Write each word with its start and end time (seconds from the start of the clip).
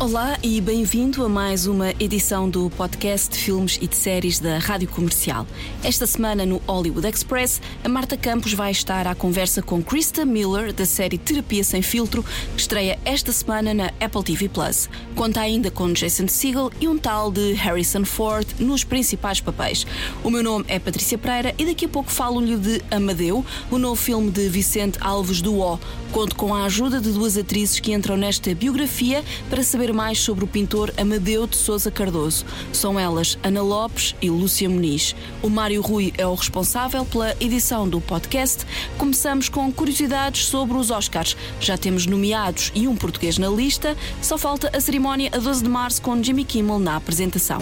Olá 0.00 0.36
e 0.42 0.60
bem-vindo 0.60 1.24
a 1.24 1.28
mais 1.28 1.68
uma 1.68 1.90
edição 2.00 2.50
do 2.50 2.68
podcast 2.70 3.30
de 3.30 3.38
filmes 3.38 3.78
e 3.80 3.86
de 3.86 3.94
séries 3.94 4.40
da 4.40 4.58
Rádio 4.58 4.88
Comercial. 4.88 5.46
Esta 5.84 6.04
semana 6.04 6.44
no 6.44 6.60
Hollywood 6.66 7.06
Express, 7.06 7.62
a 7.82 7.88
Marta 7.88 8.16
Campos 8.16 8.52
vai 8.52 8.72
estar 8.72 9.06
à 9.06 9.14
conversa 9.14 9.62
com 9.62 9.80
Krista 9.80 10.24
Miller 10.24 10.72
da 10.72 10.84
série 10.84 11.16
Terapia 11.16 11.62
Sem 11.62 11.80
Filtro, 11.80 12.24
que 12.24 12.60
estreia 12.60 12.98
esta 13.04 13.30
semana 13.30 13.72
na 13.72 13.92
Apple 14.00 14.24
TV 14.24 14.48
Plus. 14.48 14.90
Conta 15.14 15.40
ainda 15.40 15.70
com 15.70 15.92
Jason 15.92 16.26
Segel 16.26 16.72
e 16.80 16.88
um 16.88 16.98
tal 16.98 17.30
de 17.30 17.52
Harrison 17.52 18.04
Ford 18.04 18.46
nos 18.58 18.82
principais 18.82 19.40
papéis. 19.40 19.86
O 20.24 20.30
meu 20.30 20.42
nome 20.42 20.64
é 20.66 20.80
Patrícia 20.80 21.16
Pereira 21.16 21.54
e 21.56 21.64
daqui 21.64 21.84
a 21.84 21.88
pouco 21.88 22.10
falo-lhe 22.10 22.56
de 22.56 22.82
Amadeu, 22.90 23.46
o 23.70 23.78
novo 23.78 23.96
filme 23.96 24.30
de 24.32 24.48
Vicente 24.48 24.98
Alves 25.00 25.40
do 25.40 25.60
O. 25.60 25.78
Conto 26.10 26.36
com 26.36 26.54
a 26.54 26.64
ajuda 26.64 27.00
de 27.00 27.10
duas 27.10 27.36
atrizes 27.36 27.80
que 27.80 27.92
entram 27.92 28.16
nesta 28.16 28.54
biografia 28.54 29.24
para 29.48 29.62
saber 29.62 29.83
mais 29.92 30.20
sobre 30.20 30.44
o 30.44 30.48
pintor 30.48 30.92
Amadeu 30.96 31.46
de 31.46 31.56
Souza 31.56 31.90
Cardoso. 31.90 32.44
São 32.72 32.98
elas 32.98 33.38
Ana 33.42 33.62
Lopes 33.62 34.14
e 34.22 34.30
Lúcia 34.30 34.68
Muniz. 34.68 35.14
O 35.42 35.50
Mário 35.50 35.82
Rui 35.82 36.12
é 36.16 36.26
o 36.26 36.34
responsável 36.34 37.04
pela 37.04 37.34
edição 37.40 37.88
do 37.88 38.00
podcast. 38.00 38.64
Começamos 38.96 39.48
com 39.48 39.70
curiosidades 39.72 40.46
sobre 40.46 40.76
os 40.76 40.90
Oscars. 40.90 41.36
Já 41.60 41.76
temos 41.76 42.06
nomeados 42.06 42.72
e 42.74 42.88
um 42.88 42.96
português 42.96 43.38
na 43.38 43.48
lista. 43.48 43.96
Só 44.22 44.38
falta 44.38 44.70
a 44.74 44.80
cerimónia 44.80 45.30
a 45.32 45.38
12 45.38 45.62
de 45.62 45.68
março 45.68 46.00
com 46.00 46.22
Jimmy 46.22 46.44
Kimmel 46.44 46.78
na 46.78 46.96
apresentação. 46.96 47.58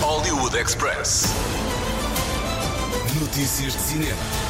Hollywood 0.00 0.56
Express. 0.56 1.26
Notícias 3.20 3.72
de 3.72 3.80
cinema. 3.80 4.45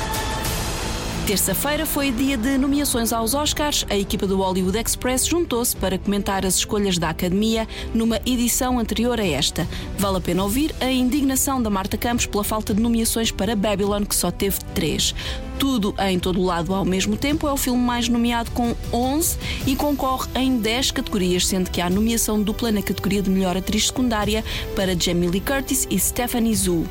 Terça-feira 1.26 1.84
foi 1.84 2.12
dia 2.12 2.36
de 2.36 2.56
nomeações 2.56 3.12
aos 3.12 3.34
Oscars. 3.34 3.84
A 3.90 3.96
equipa 3.96 4.28
do 4.28 4.36
Hollywood 4.36 4.78
Express 4.78 5.26
juntou-se 5.26 5.74
para 5.74 5.98
comentar 5.98 6.46
as 6.46 6.54
escolhas 6.54 6.98
da 6.98 7.10
Academia 7.10 7.66
numa 7.92 8.20
edição 8.24 8.78
anterior 8.78 9.18
a 9.18 9.26
esta. 9.26 9.66
Vale 9.98 10.18
a 10.18 10.20
pena 10.20 10.44
ouvir 10.44 10.72
a 10.80 10.88
indignação 10.88 11.60
da 11.60 11.68
Marta 11.68 11.98
Campos 11.98 12.26
pela 12.26 12.44
falta 12.44 12.72
de 12.72 12.80
nomeações 12.80 13.32
para 13.32 13.56
Babylon, 13.56 14.04
que 14.04 14.14
só 14.14 14.30
teve 14.30 14.60
três. 14.72 15.16
Tudo 15.58 15.96
em 15.98 16.16
todo 16.16 16.40
lado 16.40 16.72
ao 16.72 16.84
mesmo 16.84 17.16
tempo 17.16 17.48
é 17.48 17.52
o 17.52 17.56
filme 17.56 17.82
mais 17.82 18.08
nomeado 18.08 18.52
com 18.52 18.76
11 18.92 19.36
e 19.66 19.74
concorre 19.74 20.28
em 20.36 20.58
10 20.58 20.92
categorias, 20.92 21.44
sendo 21.44 21.72
que 21.72 21.80
há 21.80 21.90
nomeação 21.90 22.40
dupla 22.40 22.70
na 22.70 22.82
categoria 22.82 23.20
de 23.20 23.30
melhor 23.30 23.56
atriz 23.56 23.88
secundária 23.88 24.44
para 24.76 24.96
Jamie 24.96 25.28
Lee 25.28 25.40
Curtis 25.40 25.88
e 25.90 25.98
Stephanie 25.98 26.54
Zhu. 26.54 26.86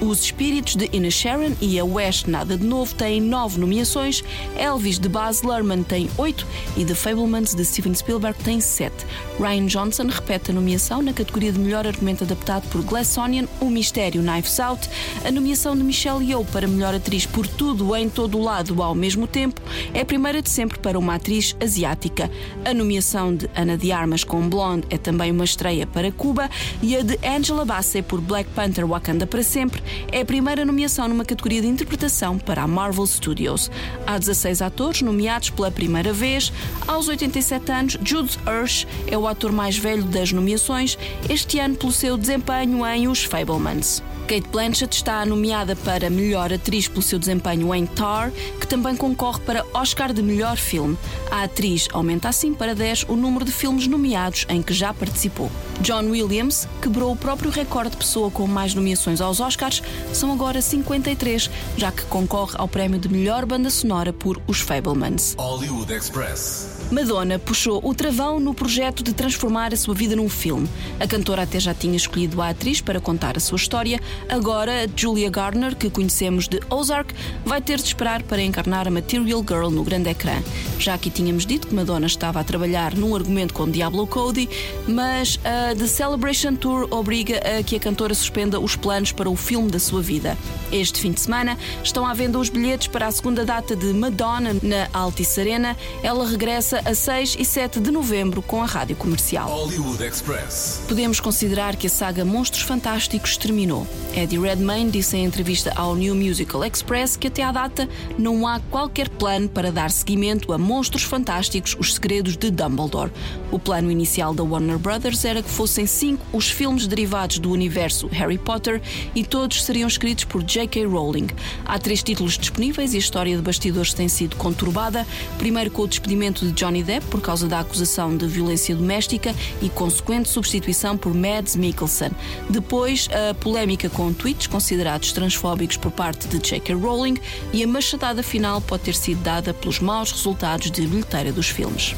Os 0.00 0.24
Espíritos 0.24 0.76
de 0.76 0.88
Ina 0.94 1.10
Sharon 1.10 1.52
e 1.60 1.78
a 1.78 1.84
West 1.84 2.26
Nada 2.26 2.56
de 2.56 2.64
Novo 2.64 2.94
têm 2.94 3.20
nove 3.20 3.60
nomeações, 3.60 4.24
Elvis 4.56 4.98
de 4.98 5.10
Baz 5.10 5.42
Luhrmann 5.42 5.82
tem 5.82 6.08
oito 6.16 6.46
e 6.74 6.86
The 6.86 6.94
Fablemans 6.94 7.54
de 7.54 7.62
Steven 7.62 7.94
Spielberg 7.94 8.42
tem 8.42 8.60
sete. 8.62 9.04
Ryan 9.38 9.66
Johnson 9.66 10.06
repete 10.06 10.52
a 10.52 10.54
nomeação 10.54 11.02
na 11.02 11.12
categoria 11.12 11.52
de 11.52 11.58
melhor 11.58 11.86
argumento 11.86 12.24
adaptado 12.24 12.66
por 12.70 12.82
Glass 12.82 13.18
Onion, 13.18 13.44
O 13.60 13.66
Mistério 13.66 14.22
Knives 14.22 14.58
Out, 14.58 14.88
a 15.22 15.30
nomeação 15.30 15.76
de 15.76 15.82
Michelle 15.82 16.24
Yeoh 16.24 16.46
para 16.46 16.66
melhor 16.66 16.94
atriz 16.94 17.26
por 17.26 17.46
Tudo 17.46 17.94
em 17.94 18.08
Todo 18.08 18.38
o 18.38 18.42
Lado 18.42 18.82
ao 18.82 18.94
mesmo 18.94 19.26
tempo 19.26 19.60
é 19.92 20.00
a 20.00 20.06
primeira 20.06 20.40
de 20.40 20.48
sempre 20.48 20.78
para 20.78 20.98
uma 20.98 21.16
atriz 21.16 21.54
asiática. 21.62 22.30
A 22.64 22.72
nomeação 22.72 23.36
de 23.36 23.50
Ana 23.54 23.76
de 23.76 23.92
Armas 23.92 24.24
com 24.24 24.48
Blonde 24.48 24.86
é 24.88 24.96
também 24.96 25.30
uma 25.30 25.44
estreia 25.44 25.86
para 25.86 26.10
Cuba 26.10 26.48
e 26.80 26.96
a 26.96 27.02
de 27.02 27.18
Angela 27.22 27.66
Bassett 27.66 28.08
por 28.08 28.18
Black 28.22 28.48
Panther 28.54 28.86
Wakanda 28.86 29.26
para 29.26 29.42
sempre 29.42 29.89
é 30.12 30.20
a 30.20 30.24
primeira 30.24 30.64
nomeação 30.64 31.08
numa 31.08 31.24
categoria 31.24 31.62
de 31.62 31.68
interpretação 31.68 32.38
para 32.38 32.62
a 32.62 32.68
Marvel 32.68 33.06
Studios. 33.06 33.70
Há 34.06 34.18
16 34.18 34.62
atores 34.62 35.02
nomeados 35.02 35.50
pela 35.50 35.70
primeira 35.70 36.12
vez. 36.12 36.52
Aos 36.86 37.08
87 37.08 37.72
anos, 37.72 37.98
Jude 38.04 38.38
Hirsch 38.46 38.86
é 39.06 39.16
o 39.16 39.26
ator 39.26 39.52
mais 39.52 39.76
velho 39.76 40.04
das 40.04 40.32
nomeações, 40.32 40.98
este 41.28 41.58
ano 41.58 41.76
pelo 41.76 41.92
seu 41.92 42.16
desempenho 42.16 42.86
em 42.86 43.08
Os 43.08 43.24
Fablemans. 43.24 44.02
Kate 44.30 44.48
Blanchett 44.48 44.94
está 44.94 45.26
nomeada 45.26 45.74
para 45.74 46.08
melhor 46.08 46.52
atriz 46.52 46.86
pelo 46.86 47.02
seu 47.02 47.18
desempenho 47.18 47.74
em 47.74 47.84
Tar, 47.84 48.30
que 48.60 48.66
também 48.66 48.94
concorre 48.94 49.40
para 49.40 49.66
Oscar 49.74 50.12
de 50.12 50.22
melhor 50.22 50.56
filme. 50.56 50.96
A 51.32 51.42
atriz 51.42 51.88
aumenta 51.92 52.28
assim 52.28 52.54
para 52.54 52.72
10 52.72 53.06
o 53.08 53.16
número 53.16 53.44
de 53.44 53.50
filmes 53.50 53.88
nomeados 53.88 54.46
em 54.48 54.62
que 54.62 54.72
já 54.72 54.94
participou. 54.94 55.50
John 55.80 56.04
Williams 56.10 56.68
quebrou 56.80 57.10
o 57.10 57.16
próprio 57.16 57.50
recorde 57.50 57.90
de 57.90 57.96
pessoa 57.96 58.30
com 58.30 58.46
mais 58.46 58.72
nomeações 58.72 59.20
aos 59.20 59.40
Oscars, 59.40 59.82
são 60.12 60.30
agora 60.30 60.62
53, 60.62 61.50
já 61.76 61.90
que 61.90 62.04
concorre 62.04 62.54
ao 62.56 62.68
prémio 62.68 63.00
de 63.00 63.08
melhor 63.08 63.44
banda 63.44 63.68
sonora 63.68 64.12
por 64.12 64.40
Os 64.46 64.60
Fablemans. 64.60 65.34
Hollywood 65.36 65.92
Express. 65.92 66.79
Madonna 66.90 67.38
puxou 67.38 67.80
o 67.84 67.94
travão 67.94 68.40
no 68.40 68.52
projeto 68.52 69.02
de 69.02 69.12
transformar 69.12 69.72
a 69.72 69.76
sua 69.76 69.94
vida 69.94 70.16
num 70.16 70.28
filme. 70.28 70.68
A 70.98 71.06
cantora 71.06 71.42
até 71.42 71.60
já 71.60 71.72
tinha 71.72 71.96
escolhido 71.96 72.42
a 72.42 72.48
atriz 72.48 72.80
para 72.80 73.00
contar 73.00 73.36
a 73.36 73.40
sua 73.40 73.56
história. 73.56 74.00
Agora, 74.28 74.88
Julia 74.96 75.30
Garner, 75.30 75.76
que 75.76 75.88
conhecemos 75.88 76.48
de 76.48 76.60
Ozark, 76.68 77.14
vai 77.44 77.60
ter 77.60 77.76
de 77.76 77.84
esperar 77.84 78.22
para 78.24 78.42
encarnar 78.42 78.88
a 78.88 78.90
Material 78.90 79.40
Girl 79.40 79.70
no 79.70 79.84
grande 79.84 80.10
ecrã. 80.10 80.42
Já 80.78 80.94
aqui 80.94 81.10
tínhamos 81.10 81.46
dito 81.46 81.68
que 81.68 81.74
Madonna 81.74 82.06
estava 82.06 82.40
a 82.40 82.44
trabalhar 82.44 82.96
num 82.96 83.14
argumento 83.14 83.54
com 83.54 83.70
Diablo 83.70 84.06
Cody, 84.06 84.48
mas 84.88 85.38
a 85.44 85.74
The 85.76 85.86
Celebration 85.86 86.56
Tour 86.56 86.88
obriga 86.90 87.40
a 87.58 87.62
que 87.62 87.76
a 87.76 87.80
cantora 87.80 88.14
suspenda 88.14 88.58
os 88.58 88.74
planos 88.74 89.12
para 89.12 89.30
o 89.30 89.36
filme 89.36 89.70
da 89.70 89.78
sua 89.78 90.02
vida. 90.02 90.36
Este 90.72 91.00
fim 91.00 91.12
de 91.12 91.20
semana 91.20 91.56
estão 91.84 92.04
à 92.04 92.12
venda 92.14 92.38
os 92.38 92.48
bilhetes 92.48 92.88
para 92.88 93.06
a 93.06 93.12
segunda 93.12 93.44
data 93.44 93.76
de 93.76 93.92
Madonna 93.92 94.56
na 94.62 94.88
Altice 94.92 95.40
Arena. 95.40 95.76
Ela 96.02 96.26
regressa 96.26 96.79
a 96.84 96.94
6 96.94 97.36
e 97.38 97.44
7 97.44 97.80
de 97.80 97.90
novembro 97.90 98.42
com 98.42 98.62
a 98.62 98.66
rádio 98.66 98.96
comercial. 98.96 99.48
Hollywood 99.48 100.02
Express. 100.02 100.82
Podemos 100.88 101.20
considerar 101.20 101.76
que 101.76 101.86
a 101.86 101.90
saga 101.90 102.24
Monstros 102.24 102.62
Fantásticos 102.62 103.36
terminou. 103.36 103.86
Eddie 104.14 104.38
Redmayne 104.38 104.90
disse 104.90 105.16
em 105.16 105.24
entrevista 105.24 105.72
ao 105.76 105.94
New 105.94 106.14
Musical 106.14 106.64
Express 106.64 107.16
que 107.16 107.28
até 107.28 107.42
à 107.42 107.52
data 107.52 107.88
não 108.18 108.46
há 108.46 108.60
qualquer 108.70 109.08
plano 109.08 109.48
para 109.48 109.70
dar 109.70 109.90
seguimento 109.90 110.52
a 110.52 110.58
Monstros 110.58 111.02
Fantásticos, 111.02 111.76
os 111.78 111.94
segredos 111.94 112.36
de 112.36 112.50
Dumbledore. 112.50 113.12
O 113.50 113.58
plano 113.58 113.90
inicial 113.90 114.34
da 114.34 114.42
Warner 114.42 114.78
Brothers 114.78 115.24
era 115.24 115.42
que 115.42 115.50
fossem 115.50 115.86
cinco 115.86 116.24
os 116.32 116.50
filmes 116.50 116.86
derivados 116.86 117.38
do 117.38 117.50
universo 117.50 118.06
Harry 118.08 118.38
Potter 118.38 118.80
e 119.14 119.24
todos 119.24 119.64
seriam 119.64 119.88
escritos 119.88 120.24
por 120.24 120.42
J.K. 120.42 120.86
Rowling. 120.86 121.28
Há 121.64 121.78
três 121.78 122.02
títulos 122.02 122.38
disponíveis 122.38 122.94
e 122.94 122.96
a 122.96 123.00
história 123.00 123.36
de 123.36 123.42
bastidores 123.42 123.94
tem 123.94 124.08
sido 124.08 124.36
conturbada. 124.36 125.06
Primeiro 125.38 125.70
com 125.70 125.82
o 125.82 125.88
despedimento 125.88 126.46
de 126.46 126.52
Johnny 126.70 126.84
Depp 126.84 127.04
por 127.06 127.20
causa 127.20 127.48
da 127.48 127.58
acusação 127.58 128.16
de 128.16 128.28
violência 128.28 128.76
doméstica 128.76 129.34
e 129.60 129.68
consequente 129.68 130.28
substituição 130.28 130.96
por 130.96 131.12
Mads 131.12 131.56
Mikkelsen. 131.56 132.12
Depois, 132.48 133.08
a 133.10 133.34
polémica 133.34 133.90
com 133.90 134.12
tweets 134.12 134.46
considerados 134.46 135.12
transfóbicos 135.12 135.76
por 135.76 135.90
parte 135.90 136.28
de 136.28 136.38
J.K. 136.38 136.76
Rowling 136.76 137.18
e 137.52 137.64
a 137.64 137.66
machadada 137.66 138.22
final 138.22 138.60
pode 138.60 138.84
ter 138.84 138.94
sido 138.94 139.20
dada 139.20 139.52
pelos 139.52 139.80
maus 139.80 140.12
resultados 140.12 140.70
de 140.70 140.86
bilheteira 140.86 141.32
dos 141.32 141.48
filmes. 141.48 141.96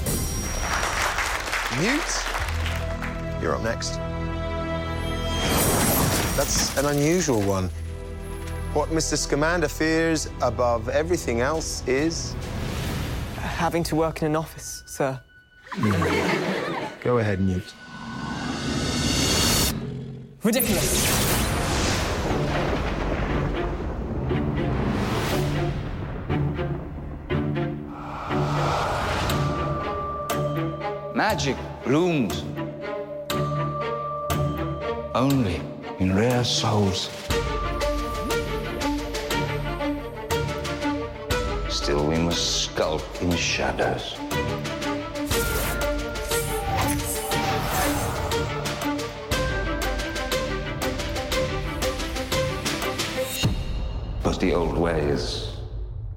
Mute? 1.78 3.42
You're 3.42 3.54
up 3.54 3.62
next. 3.62 3.98
That's 6.34 6.74
an 6.78 6.86
unusual 6.86 7.42
one. 7.42 7.68
What 8.72 8.88
Mr. 8.90 9.18
Scamander 9.18 9.68
fears 9.68 10.30
above 10.40 10.88
everything 10.88 11.42
else 11.42 11.82
is. 11.86 12.34
Having 13.62 13.84
to 13.84 13.94
work 13.94 14.22
in 14.22 14.26
an 14.26 14.34
office, 14.34 14.82
sir. 14.86 15.20
Go 17.00 17.18
ahead, 17.18 17.40
Newt. 17.40 17.72
Ridiculous. 20.42 21.06
Magic 31.14 31.56
blooms 31.84 32.42
only 35.14 35.60
in 36.00 36.16
rare 36.16 36.42
souls. 36.42 37.21
Still, 41.82 42.06
we 42.06 42.16
must 42.16 42.62
skulk 42.62 43.02
in 43.22 43.34
shadows. 43.34 44.14
But 54.22 54.38
the 54.38 54.54
old 54.54 54.78
ways 54.78 55.56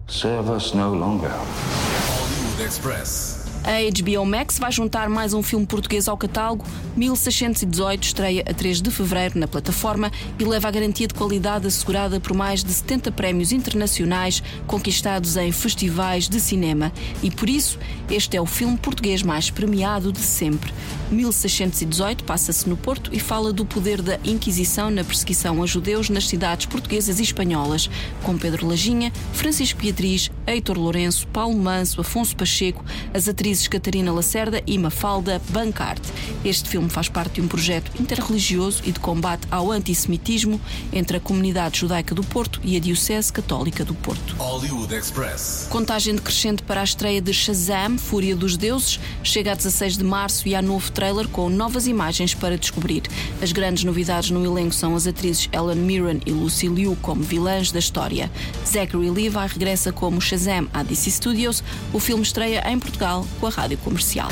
serve 0.06 0.52
us 0.52 0.76
no 0.76 0.94
longer. 0.94 1.30
Hollywood 1.30 2.64
Express. 2.64 3.35
A 3.66 3.82
HBO 3.90 4.24
Max 4.28 4.60
vai 4.60 4.72
juntar 4.72 5.10
mais 5.10 5.34
um 5.34 5.42
filme 5.42 5.66
português 5.66 6.08
ao 6.08 6.16
catálogo. 6.16 6.64
1618 6.96 8.04
estreia 8.04 8.44
a 8.48 8.54
3 8.54 8.80
de 8.80 8.92
fevereiro 8.92 9.40
na 9.40 9.48
plataforma 9.48 10.12
e 10.38 10.44
leva 10.44 10.68
a 10.68 10.72
garantia 10.72 11.08
de 11.08 11.16
qualidade 11.16 11.66
assegurada 11.66 12.20
por 12.20 12.38
mais 12.38 12.64
de 12.64 12.72
70 12.72 13.12
prémios 13.14 13.52
internacionais 13.52 14.44
conquistados 14.68 15.36
em 15.36 15.52
festivais 15.52 16.30
de 16.30 16.40
cinema. 16.40 16.94
E 17.24 17.32
por 17.32 17.50
isso, 17.50 17.80
este 18.08 18.38
é 18.38 18.42
o 18.42 18.46
filme 18.46 18.78
português 18.78 19.24
mais 19.24 19.50
premiado 19.50 20.12
de 20.12 20.20
sempre. 20.20 20.72
1618 21.10 22.24
passa-se 22.24 22.70
no 22.70 22.78
Porto 22.78 23.10
e 23.14 23.20
fala 23.20 23.52
do 23.52 23.66
poder 23.66 24.00
da 24.00 24.20
Inquisição 24.24 24.92
na 24.92 25.04
perseguição 25.04 25.64
a 25.64 25.66
judeus 25.66 26.08
nas 26.08 26.28
cidades 26.28 26.68
portuguesas 26.68 27.20
e 27.20 27.24
espanholas, 27.24 27.90
com 28.22 28.38
Pedro 28.38 28.68
Lajinha, 28.68 29.12
Francisco 29.34 29.82
Beatriz, 29.82 30.30
Heitor 30.46 30.78
Lourenço, 30.78 31.28
Paulo 31.28 31.58
Manso, 31.58 32.02
Afonso 32.02 32.36
Pacheco, 32.36 32.84
as 33.14 33.28
atrizes 33.28 33.55
Catarina 33.70 34.12
Lacerda 34.12 34.62
e 34.68 34.78
Mafalda 34.78 35.42
Bancarte. 35.50 36.12
Este 36.44 36.70
filme 36.70 36.90
faz 36.90 37.10
parte 37.10 37.36
de 37.36 37.42
um 37.42 37.48
projeto 37.48 37.92
interreligioso 38.00 38.82
e 38.86 38.92
de 38.92 39.00
combate 39.00 39.48
ao 39.50 39.72
antissemitismo 39.72 40.60
entre 40.92 41.18
a 41.18 41.20
comunidade 41.20 41.80
judaica 41.80 42.14
do 42.14 42.24
Porto 42.24 42.60
e 42.64 42.76
a 42.76 42.80
Diocese 42.80 43.32
Católica 43.32 43.86
do 43.86 43.94
Porto. 43.96 44.36
Hollywood 44.38 44.94
Express. 44.94 45.68
Contagem 45.70 46.16
decrescente 46.16 46.64
para 46.64 46.82
a 46.82 46.84
estreia 46.84 47.22
de 47.22 47.34
Shazam, 47.34 47.98
Fúria 47.98 48.36
dos 48.36 48.58
Deuses, 48.58 49.00
chega 49.24 49.52
a 49.52 49.56
16 49.56 49.98
de 49.98 50.04
março 50.04 50.48
e 50.48 50.56
há 50.56 50.62
novo 50.62 50.92
trailer 50.92 51.28
com 51.28 51.50
novas 51.50 51.88
imagens 51.88 52.34
para 52.34 52.58
descobrir. 52.58 53.04
As 53.42 53.52
grandes 53.52 53.84
novidades 53.84 54.30
no 54.30 54.46
elenco 54.46 54.74
são 54.74 54.96
as 54.96 55.08
atrizes 55.08 55.50
Ellen 55.52 55.78
Mirren 55.78 56.22
e 56.26 56.32
Lucy 56.32 56.68
Liu 56.68 56.98
como 57.02 57.24
vilãs 57.24 57.72
da 57.72 57.80
história. 57.80 58.32
Zachary 58.66 59.10
Levi 59.10 59.48
regressa 59.48 59.92
como 59.92 60.22
Shazam 60.22 60.68
à 60.74 60.84
DC 60.84 61.12
Studios. 61.12 61.64
O 61.94 62.00
filme 62.00 62.24
estreia 62.24 62.64
em 62.70 62.80
Portugal 62.80 63.26
com 63.46 63.64
a 63.64 63.68
rádio 63.68 63.78
comercial. 63.84 64.28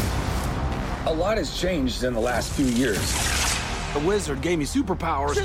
A 1.06 1.13
lot 1.13 1.38
has 1.38 1.60
changed 1.60 2.04
in 2.04 2.13
the 2.13 2.19
last 2.19 2.51
few 2.54 2.65
years. 2.65 3.00
The 3.94 4.00
wizard 4.00 4.42
gave 4.42 4.57
me 4.57 4.65
superpowers. 4.65 5.38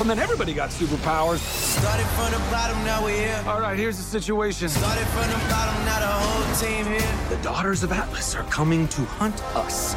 And 0.00 0.08
then 0.08 0.18
everybody 0.20 0.54
got 0.54 0.70
superpowers. 0.70 1.38
Started 1.40 2.06
from 2.14 2.30
the 2.30 2.38
bottom, 2.50 2.76
now 2.84 3.02
we're 3.02 3.16
here. 3.16 3.42
All 3.48 3.60
right, 3.60 3.76
here's 3.76 3.96
the 3.96 4.04
situation. 4.04 4.68
Started 4.68 5.06
from 5.08 5.28
the 5.28 5.38
bottom, 5.48 5.84
now 5.84 5.98
the 5.98 6.06
whole 6.06 6.54
team 6.54 6.86
here. 6.86 7.36
The 7.36 7.42
daughters 7.42 7.82
of 7.82 7.90
Atlas 7.90 8.36
are 8.36 8.44
coming 8.44 8.86
to 8.88 9.00
hunt 9.18 9.42
us. 9.56 9.94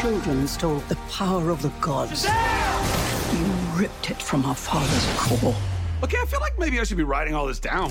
Children 0.00 0.46
stole 0.48 0.78
the 0.88 0.96
power 1.10 1.50
of 1.50 1.60
the 1.60 1.70
gods. 1.80 2.24
You 2.24 3.44
ripped 3.74 4.10
it 4.10 4.22
from 4.22 4.46
our 4.46 4.54
father's 4.54 5.06
core. 5.18 5.54
Okay, 6.02 6.18
I 6.18 6.24
feel 6.24 6.40
like 6.40 6.58
maybe 6.58 6.80
I 6.80 6.84
should 6.84 6.96
be 6.96 7.04
writing 7.04 7.34
all 7.34 7.46
this 7.46 7.58
down. 7.60 7.90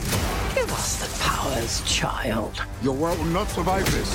Give 0.55 0.71
us 0.71 0.95
the 1.05 1.21
powers, 1.21 1.81
child. 1.83 2.61
Your 2.81 2.95
world 2.95 3.17
will 3.17 3.25
not 3.25 3.49
survive 3.49 3.85
this. 3.91 4.09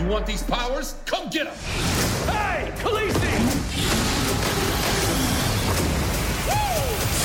You 0.00 0.06
want 0.06 0.24
these 0.26 0.42
powers? 0.42 0.94
Come 1.04 1.28
get 1.28 1.44
them! 1.44 1.54
Hey, 2.26 2.72
Khaleesi! 2.78 3.34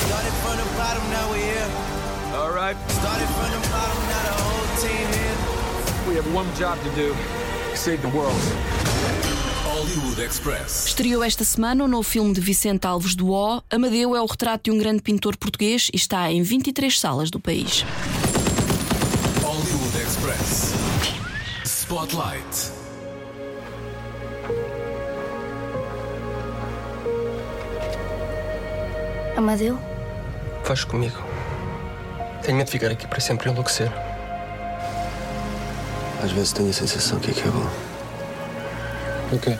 Started 0.06 0.34
from 0.42 0.56
the 0.58 0.76
bottom, 0.76 1.10
now 1.10 1.30
we're 1.30 1.38
here. 1.38 1.70
All 2.34 2.52
right, 2.52 2.76
Started 2.90 3.28
from 3.28 3.50
the 3.52 3.68
bottom, 3.68 3.98
now 4.08 4.22
the 4.22 4.42
whole 4.42 4.76
team 4.84 5.06
here. 5.16 6.08
we 6.08 6.14
have 6.14 6.34
one 6.34 6.54
job 6.56 6.78
to 6.82 6.90
do. 6.94 7.16
Save 7.74 8.02
the 8.02 8.08
world. 8.10 8.99
Hollywood 9.70 10.20
Express. 10.20 10.86
Estreou 10.86 11.22
esta 11.22 11.44
semana 11.44 11.84
o 11.84 11.86
novo 11.86 12.02
filme 12.02 12.34
de 12.34 12.40
Vicente 12.40 12.88
Alves 12.88 13.14
do 13.14 13.30
O. 13.30 13.62
Amadeu 13.70 14.16
é 14.16 14.20
o 14.20 14.26
retrato 14.26 14.64
de 14.64 14.70
um 14.72 14.78
grande 14.78 15.00
pintor 15.00 15.36
português 15.36 15.88
e 15.94 15.96
está 15.96 16.28
em 16.32 16.42
23 16.42 16.98
salas 16.98 17.30
do 17.30 17.38
país. 17.38 17.84
Hollywood 19.40 19.96
Express. 19.96 20.74
Spotlight. 21.64 22.72
Amadeu? 29.36 29.78
Vais 30.64 30.82
comigo. 30.82 31.16
Tenho 32.42 32.56
medo 32.56 32.66
de 32.66 32.72
ficar 32.72 32.90
aqui 32.90 33.06
para 33.06 33.20
sempre 33.20 33.48
e 33.48 33.52
enlouquecer. 33.52 33.92
Às 36.20 36.32
vezes 36.32 36.52
tenho 36.52 36.70
a 36.70 36.72
sensação 36.72 37.20
que 37.20 37.30
acabou. 37.30 37.89
O 39.32 39.38
quê? 39.38 39.56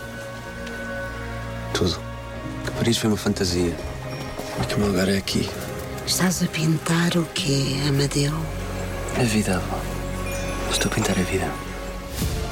Tudo. 1.72 2.00
Que 2.64 2.70
Paris 2.72 2.98
foi 2.98 3.08
uma 3.08 3.16
fantasia. 3.16 3.76
E 4.60 4.66
que 4.66 4.74
o 4.74 4.78
meu 4.78 4.88
lugar 4.88 5.08
é 5.08 5.16
aqui. 5.16 5.48
Estás 6.06 6.42
a 6.42 6.46
pintar 6.46 7.16
o 7.16 7.24
quê, 7.26 7.76
Amadeu? 7.88 8.32
A 9.18 9.22
vida, 9.22 9.56
avó. 9.56 9.78
Estou 10.70 10.90
a 10.90 10.94
pintar 10.94 11.16
a 11.18 11.22
vida. 11.22 11.48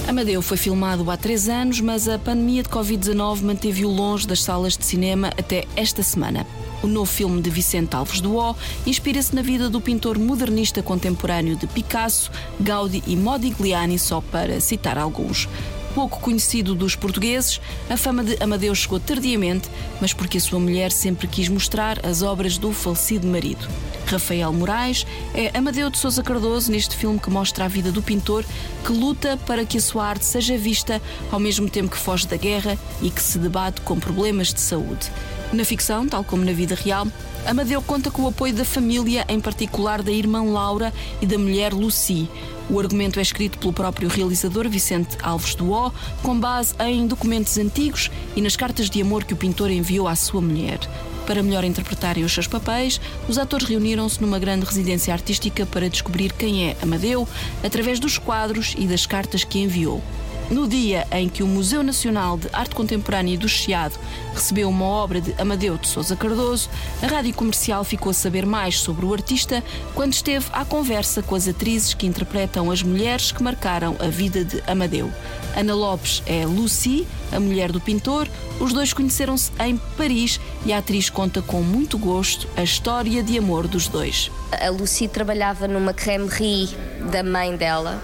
Amadeu 0.06 0.40
foi 0.40 0.56
filmado 0.56 1.10
há 1.10 1.16
três 1.16 1.48
anos, 1.48 1.80
mas 1.80 2.08
a 2.08 2.18
pandemia 2.18 2.62
de 2.62 2.68
Covid-19 2.68 3.42
manteve-o 3.42 3.90
longe 3.90 4.26
das 4.26 4.42
salas 4.42 4.76
de 4.76 4.84
cinema 4.84 5.28
até 5.36 5.66
esta 5.76 6.02
semana. 6.02 6.46
O 6.82 6.86
novo 6.86 7.10
filme 7.10 7.42
de 7.42 7.50
Vicente 7.50 7.96
Alves 7.96 8.20
do 8.20 8.36
O 8.36 8.54
inspira-se 8.86 9.34
na 9.34 9.42
vida 9.42 9.68
do 9.68 9.80
pintor 9.80 10.18
modernista 10.18 10.82
contemporâneo 10.82 11.56
de 11.56 11.66
Picasso, 11.66 12.30
Gaudí 12.60 13.02
e 13.06 13.16
Modigliani, 13.16 13.98
só 13.98 14.20
para 14.20 14.60
citar 14.60 14.96
alguns. 14.96 15.48
Pouco 15.94 16.20
conhecido 16.20 16.74
dos 16.74 16.94
portugueses, 16.94 17.60
a 17.88 17.96
fama 17.96 18.22
de 18.22 18.36
Amadeu 18.42 18.74
chegou 18.74 19.00
tardiamente, 19.00 19.68
mas 20.00 20.12
porque 20.12 20.38
a 20.38 20.40
sua 20.40 20.60
mulher 20.60 20.92
sempre 20.92 21.26
quis 21.26 21.48
mostrar 21.48 22.04
as 22.06 22.22
obras 22.22 22.58
do 22.58 22.72
falecido 22.72 23.26
marido. 23.26 23.66
Rafael 24.06 24.52
Moraes 24.52 25.06
é 25.34 25.50
Amadeu 25.56 25.90
de 25.90 25.98
Sousa 25.98 26.22
Cardoso 26.22 26.70
neste 26.70 26.96
filme 26.96 27.18
que 27.18 27.30
mostra 27.30 27.66
a 27.66 27.68
vida 27.68 27.92
do 27.92 28.02
pintor 28.02 28.44
que 28.84 28.92
luta 28.92 29.36
para 29.46 29.64
que 29.66 29.76
a 29.76 29.80
sua 29.80 30.06
arte 30.06 30.24
seja 30.24 30.56
vista 30.56 31.02
ao 31.30 31.38
mesmo 31.38 31.68
tempo 31.68 31.90
que 31.90 31.98
foge 31.98 32.26
da 32.26 32.36
guerra 32.36 32.78
e 33.02 33.10
que 33.10 33.22
se 33.22 33.38
debate 33.38 33.80
com 33.82 33.98
problemas 33.98 34.52
de 34.52 34.60
saúde. 34.60 35.10
Na 35.52 35.64
ficção, 35.64 36.06
tal 36.06 36.22
como 36.22 36.44
na 36.44 36.52
vida 36.52 36.74
real, 36.74 37.06
Amadeu 37.46 37.80
conta 37.80 38.10
com 38.10 38.22
o 38.22 38.28
apoio 38.28 38.52
da 38.52 38.66
família, 38.66 39.24
em 39.28 39.40
particular 39.40 40.02
da 40.02 40.12
irmã 40.12 40.42
Laura 40.42 40.92
e 41.22 41.26
da 41.26 41.38
mulher 41.38 41.72
Lucy. 41.72 42.28
O 42.68 42.78
argumento 42.78 43.18
é 43.18 43.22
escrito 43.22 43.58
pelo 43.58 43.72
próprio 43.72 44.10
realizador 44.10 44.68
Vicente 44.68 45.16
Alves 45.22 45.56
O, 45.58 45.90
com 46.22 46.38
base 46.38 46.74
em 46.80 47.06
documentos 47.06 47.56
antigos 47.56 48.10
e 48.36 48.42
nas 48.42 48.56
cartas 48.56 48.90
de 48.90 49.00
amor 49.00 49.24
que 49.24 49.32
o 49.32 49.36
pintor 49.36 49.70
enviou 49.70 50.06
à 50.06 50.14
sua 50.14 50.42
mulher. 50.42 50.78
Para 51.26 51.42
melhor 51.42 51.64
interpretarem 51.64 52.24
os 52.24 52.32
seus 52.32 52.46
papéis, 52.46 53.00
os 53.26 53.38
atores 53.38 53.66
reuniram-se 53.66 54.20
numa 54.20 54.38
grande 54.38 54.66
residência 54.66 55.14
artística 55.14 55.64
para 55.64 55.88
descobrir 55.88 56.30
quem 56.34 56.68
é 56.68 56.76
Amadeu 56.82 57.26
através 57.64 57.98
dos 57.98 58.18
quadros 58.18 58.74
e 58.76 58.86
das 58.86 59.06
cartas 59.06 59.44
que 59.44 59.58
enviou. 59.58 60.02
No 60.50 60.66
dia 60.66 61.06
em 61.12 61.28
que 61.28 61.42
o 61.42 61.46
Museu 61.46 61.82
Nacional 61.82 62.38
de 62.38 62.48
Arte 62.54 62.74
Contemporânea 62.74 63.36
do 63.36 63.46
Chiado 63.46 63.98
recebeu 64.32 64.70
uma 64.70 64.86
obra 64.86 65.20
de 65.20 65.34
Amadeu 65.38 65.76
de 65.76 65.86
Sousa 65.86 66.16
Cardoso, 66.16 66.70
a 67.02 67.06
rádio 67.06 67.34
comercial 67.34 67.84
ficou 67.84 68.10
a 68.10 68.14
saber 68.14 68.46
mais 68.46 68.78
sobre 68.78 69.04
o 69.04 69.12
artista 69.12 69.62
quando 69.94 70.14
esteve 70.14 70.46
à 70.52 70.64
conversa 70.64 71.22
com 71.22 71.34
as 71.34 71.46
atrizes 71.46 71.92
que 71.92 72.06
interpretam 72.06 72.70
as 72.70 72.82
mulheres 72.82 73.30
que 73.30 73.42
marcaram 73.42 73.94
a 73.98 74.06
vida 74.06 74.42
de 74.42 74.62
Amadeu. 74.66 75.12
Ana 75.54 75.74
Lopes 75.74 76.22
é 76.24 76.46
Lucy, 76.46 77.06
a 77.30 77.38
mulher 77.38 77.70
do 77.70 77.80
pintor. 77.80 78.26
Os 78.58 78.72
dois 78.72 78.94
conheceram-se 78.94 79.52
em 79.60 79.76
Paris 79.98 80.40
e 80.64 80.72
a 80.72 80.78
atriz 80.78 81.10
conta 81.10 81.42
com 81.42 81.60
muito 81.60 81.98
gosto 81.98 82.48
a 82.56 82.62
história 82.62 83.22
de 83.22 83.36
amor 83.36 83.68
dos 83.68 83.86
dois. 83.86 84.30
A 84.52 84.70
Lucy 84.70 85.08
trabalhava 85.08 85.68
numa 85.68 85.92
crèmerie 85.92 86.70
da 87.12 87.22
mãe 87.22 87.54
dela 87.54 88.02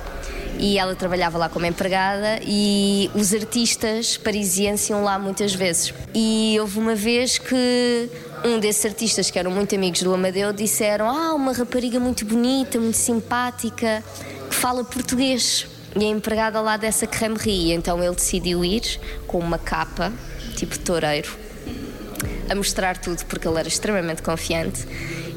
e 0.58 0.78
ela 0.78 0.94
trabalhava 0.94 1.36
lá 1.38 1.48
como 1.48 1.66
empregada 1.66 2.40
e 2.42 3.10
os 3.14 3.34
artistas 3.34 4.16
parisienses 4.16 4.88
iam 4.90 5.02
lá 5.02 5.18
muitas 5.18 5.54
vezes. 5.54 5.92
E 6.14 6.56
houve 6.60 6.78
uma 6.78 6.94
vez 6.94 7.38
que 7.38 8.10
um 8.44 8.58
desses 8.58 8.84
artistas 8.84 9.30
que 9.30 9.38
eram 9.38 9.50
muito 9.50 9.74
amigos 9.74 10.02
do 10.02 10.12
Amadeu 10.12 10.52
disseram: 10.52 11.08
Ah, 11.08 11.34
uma 11.34 11.52
rapariga 11.52 11.98
muito 11.98 12.24
bonita, 12.24 12.78
muito 12.78 12.96
simpática, 12.96 14.02
que 14.48 14.54
fala 14.54 14.84
português. 14.84 15.66
E 15.96 16.04
é 16.04 16.08
empregada 16.08 16.60
lá 16.60 16.76
dessa 16.76 17.06
crèmerie. 17.06 17.72
Então 17.72 18.02
ele 18.02 18.14
decidiu 18.14 18.64
ir 18.64 19.00
com 19.26 19.38
uma 19.38 19.58
capa, 19.58 20.12
tipo 20.56 20.78
toureiro, 20.78 21.36
a 22.48 22.54
mostrar 22.54 22.98
tudo, 22.98 23.24
porque 23.26 23.46
ele 23.46 23.58
era 23.58 23.68
extremamente 23.68 24.22
confiante. 24.22 24.86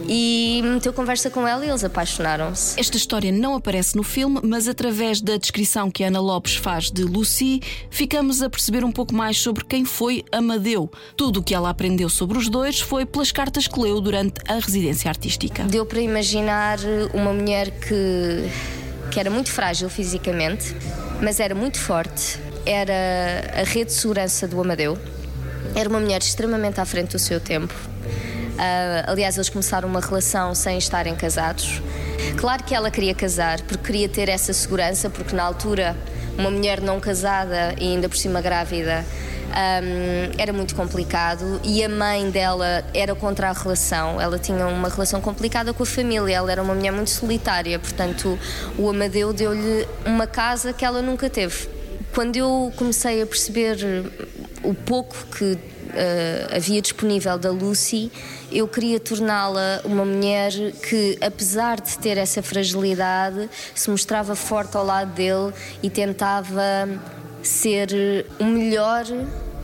E 0.07 0.61
meteu 0.63 0.93
conversa 0.93 1.29
com 1.29 1.45
ela 1.45 1.65
e 1.65 1.69
eles 1.69 1.83
apaixonaram-se. 1.83 2.79
Esta 2.79 2.95
história 2.95 3.31
não 3.31 3.55
aparece 3.55 3.95
no 3.97 4.03
filme, 4.03 4.39
mas 4.41 4.67
através 4.67 5.19
da 5.19 5.35
descrição 5.35 5.91
que 5.91 6.03
Ana 6.03 6.21
Lopes 6.21 6.55
faz 6.55 6.89
de 6.89 7.03
Lucy, 7.03 7.61
ficamos 7.89 8.41
a 8.41 8.49
perceber 8.49 8.85
um 8.85 8.91
pouco 8.91 9.13
mais 9.13 9.37
sobre 9.37 9.65
quem 9.65 9.83
foi 9.83 10.23
Amadeu. 10.31 10.89
Tudo 11.15 11.41
o 11.41 11.43
que 11.43 11.53
ela 11.53 11.69
aprendeu 11.69 12.07
sobre 12.07 12.37
os 12.37 12.47
dois 12.47 12.79
foi 12.79 13.05
pelas 13.05 13.31
cartas 13.31 13.67
que 13.67 13.79
leu 13.79 13.99
durante 13.99 14.39
a 14.47 14.55
residência 14.59 15.09
artística. 15.09 15.63
Deu 15.63 15.85
para 15.85 15.99
imaginar 15.99 16.79
uma 17.13 17.33
mulher 17.33 17.71
que, 17.71 18.49
que 19.11 19.19
era 19.19 19.29
muito 19.29 19.51
frágil 19.51 19.89
fisicamente, 19.89 20.73
mas 21.21 21.39
era 21.39 21.53
muito 21.53 21.79
forte. 21.79 22.39
Era 22.65 23.61
a 23.61 23.63
rede 23.63 23.91
de 23.91 23.93
segurança 23.93 24.47
do 24.47 24.59
Amadeu. 24.61 24.97
Era 25.75 25.89
uma 25.89 25.99
mulher 25.99 26.21
extremamente 26.21 26.79
à 26.79 26.85
frente 26.85 27.11
do 27.11 27.19
seu 27.19 27.39
tempo. 27.39 27.73
Ah, 28.57 29.05
aliás, 29.07 29.35
eles 29.35 29.49
começaram 29.49 29.87
uma 29.87 30.01
relação 30.01 30.55
sem 30.55 30.77
estarem 30.77 31.15
casados. 31.15 31.81
Claro 32.37 32.63
que 32.63 32.73
ela 32.73 32.89
queria 32.89 33.13
casar 33.13 33.61
porque 33.61 33.83
queria 33.83 34.09
ter 34.09 34.29
essa 34.29 34.53
segurança, 34.53 35.09
porque 35.09 35.35
na 35.35 35.43
altura 35.43 35.95
uma 36.37 36.51
mulher 36.51 36.81
não 36.81 36.99
casada 36.99 37.73
e 37.79 37.93
ainda 37.93 38.07
por 38.07 38.17
cima 38.17 38.41
grávida 38.41 39.03
um, 39.47 40.33
era 40.37 40.53
muito 40.53 40.75
complicado 40.75 41.59
e 41.63 41.83
a 41.83 41.89
mãe 41.89 42.29
dela 42.29 42.83
era 42.93 43.15
contra 43.15 43.49
a 43.49 43.53
relação. 43.53 44.19
Ela 44.21 44.37
tinha 44.37 44.67
uma 44.67 44.89
relação 44.89 45.21
complicada 45.21 45.73
com 45.73 45.83
a 45.83 45.85
família, 45.85 46.35
ela 46.35 46.51
era 46.51 46.61
uma 46.61 46.75
mulher 46.75 46.91
muito 46.91 47.09
solitária, 47.09 47.77
portanto, 47.79 48.37
o 48.77 48.89
Amadeu 48.89 49.33
deu-lhe 49.33 49.87
uma 50.05 50.27
casa 50.27 50.73
que 50.73 50.85
ela 50.85 51.01
nunca 51.01 51.29
teve. 51.29 51.69
Quando 52.13 52.35
eu 52.35 52.71
comecei 52.75 53.21
a 53.21 53.25
perceber 53.25 53.77
o 54.63 54.73
pouco 54.73 55.15
que 55.27 55.57
Uh, 55.97 56.55
havia 56.55 56.79
disponível 56.79 57.39
da 57.39 57.49
Lucy, 57.49 58.11
eu 58.51 58.67
queria 58.67 58.99
torná-la 58.99 59.81
uma 59.83 60.05
mulher 60.05 60.51
que, 60.87 61.17
apesar 61.19 61.81
de 61.81 61.97
ter 61.97 62.19
essa 62.19 62.43
fragilidade, 62.43 63.49
se 63.73 63.89
mostrava 63.89 64.35
forte 64.35 64.77
ao 64.77 64.85
lado 64.85 65.11
dele 65.13 65.51
e 65.81 65.89
tentava 65.89 66.61
ser 67.41 68.27
o 68.39 68.43
melhor 68.45 69.05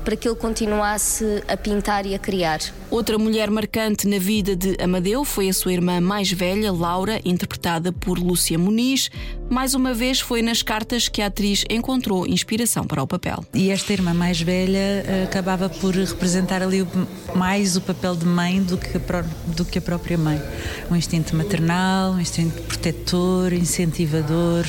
para 0.03 0.15
que 0.15 0.27
ele 0.27 0.35
continuasse 0.35 1.43
a 1.47 1.55
pintar 1.55 2.05
e 2.05 2.13
a 2.13 2.19
criar. 2.19 2.59
Outra 2.89 3.17
mulher 3.17 3.49
marcante 3.49 4.07
na 4.07 4.19
vida 4.19 4.55
de 4.55 4.77
Amadeu 4.79 5.25
foi 5.25 5.49
a 5.49 5.53
sua 5.53 5.73
irmã 5.73 5.99
mais 5.99 6.31
velha, 6.31 6.71
Laura, 6.71 7.19
interpretada 7.25 7.91
por 7.91 8.19
Lúcia 8.19 8.57
Muniz. 8.59 9.09
Mais 9.49 9.73
uma 9.73 9.93
vez 9.93 10.19
foi 10.19 10.41
nas 10.41 10.61
cartas 10.61 11.07
que 11.07 11.21
a 11.21 11.27
atriz 11.27 11.65
encontrou 11.69 12.27
inspiração 12.27 12.85
para 12.85 13.01
o 13.01 13.07
papel. 13.07 13.43
E 13.53 13.71
esta 13.71 13.93
irmã 13.93 14.13
mais 14.13 14.39
velha 14.39 14.77
eh, 14.77 15.23
acabava 15.27 15.69
por 15.69 15.95
representar 15.95 16.61
ali 16.61 16.87
mais 17.35 17.75
o 17.75 17.81
papel 17.81 18.15
de 18.15 18.25
mãe 18.25 18.61
do 18.61 18.77
que 18.77 18.97
a, 18.97 19.21
do 19.47 19.65
que 19.65 19.79
a 19.79 19.81
própria 19.81 20.17
mãe. 20.17 20.41
Um 20.89 20.95
instinto 20.95 21.35
maternal, 21.35 22.13
um 22.13 22.19
instinto 22.19 22.61
protetor, 22.63 23.53
incentivador. 23.53 24.65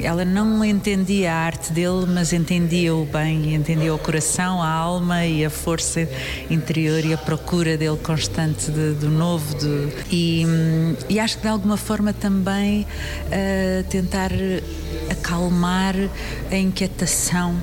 Ela 0.00 0.24
não 0.24 0.64
entendia 0.64 1.32
a 1.32 1.36
arte 1.36 1.72
dele, 1.72 2.06
mas 2.06 2.32
entendia 2.32 2.94
o 2.94 3.04
bem, 3.04 3.54
entendia 3.54 3.94
o 3.94 3.98
coração, 3.98 4.62
a 4.66 4.72
alma 4.72 5.24
e 5.24 5.44
a 5.44 5.50
força 5.50 6.08
interior 6.50 7.04
e 7.04 7.14
a 7.14 7.18
procura 7.18 7.76
dele 7.76 7.96
constante 7.96 8.70
de, 8.70 8.94
do 8.94 9.08
novo. 9.08 9.54
De, 9.54 9.88
e, 10.10 10.44
hum, 10.46 10.96
e, 11.08 11.20
acho 11.20 11.36
que 11.36 11.42
de 11.42 11.48
alguma 11.48 11.76
forma 11.76 12.12
também 12.12 12.82
uh, 12.82 13.84
tentar 13.88 14.30
acalmar 15.10 15.94
a 16.50 16.56
inquietação 16.56 17.56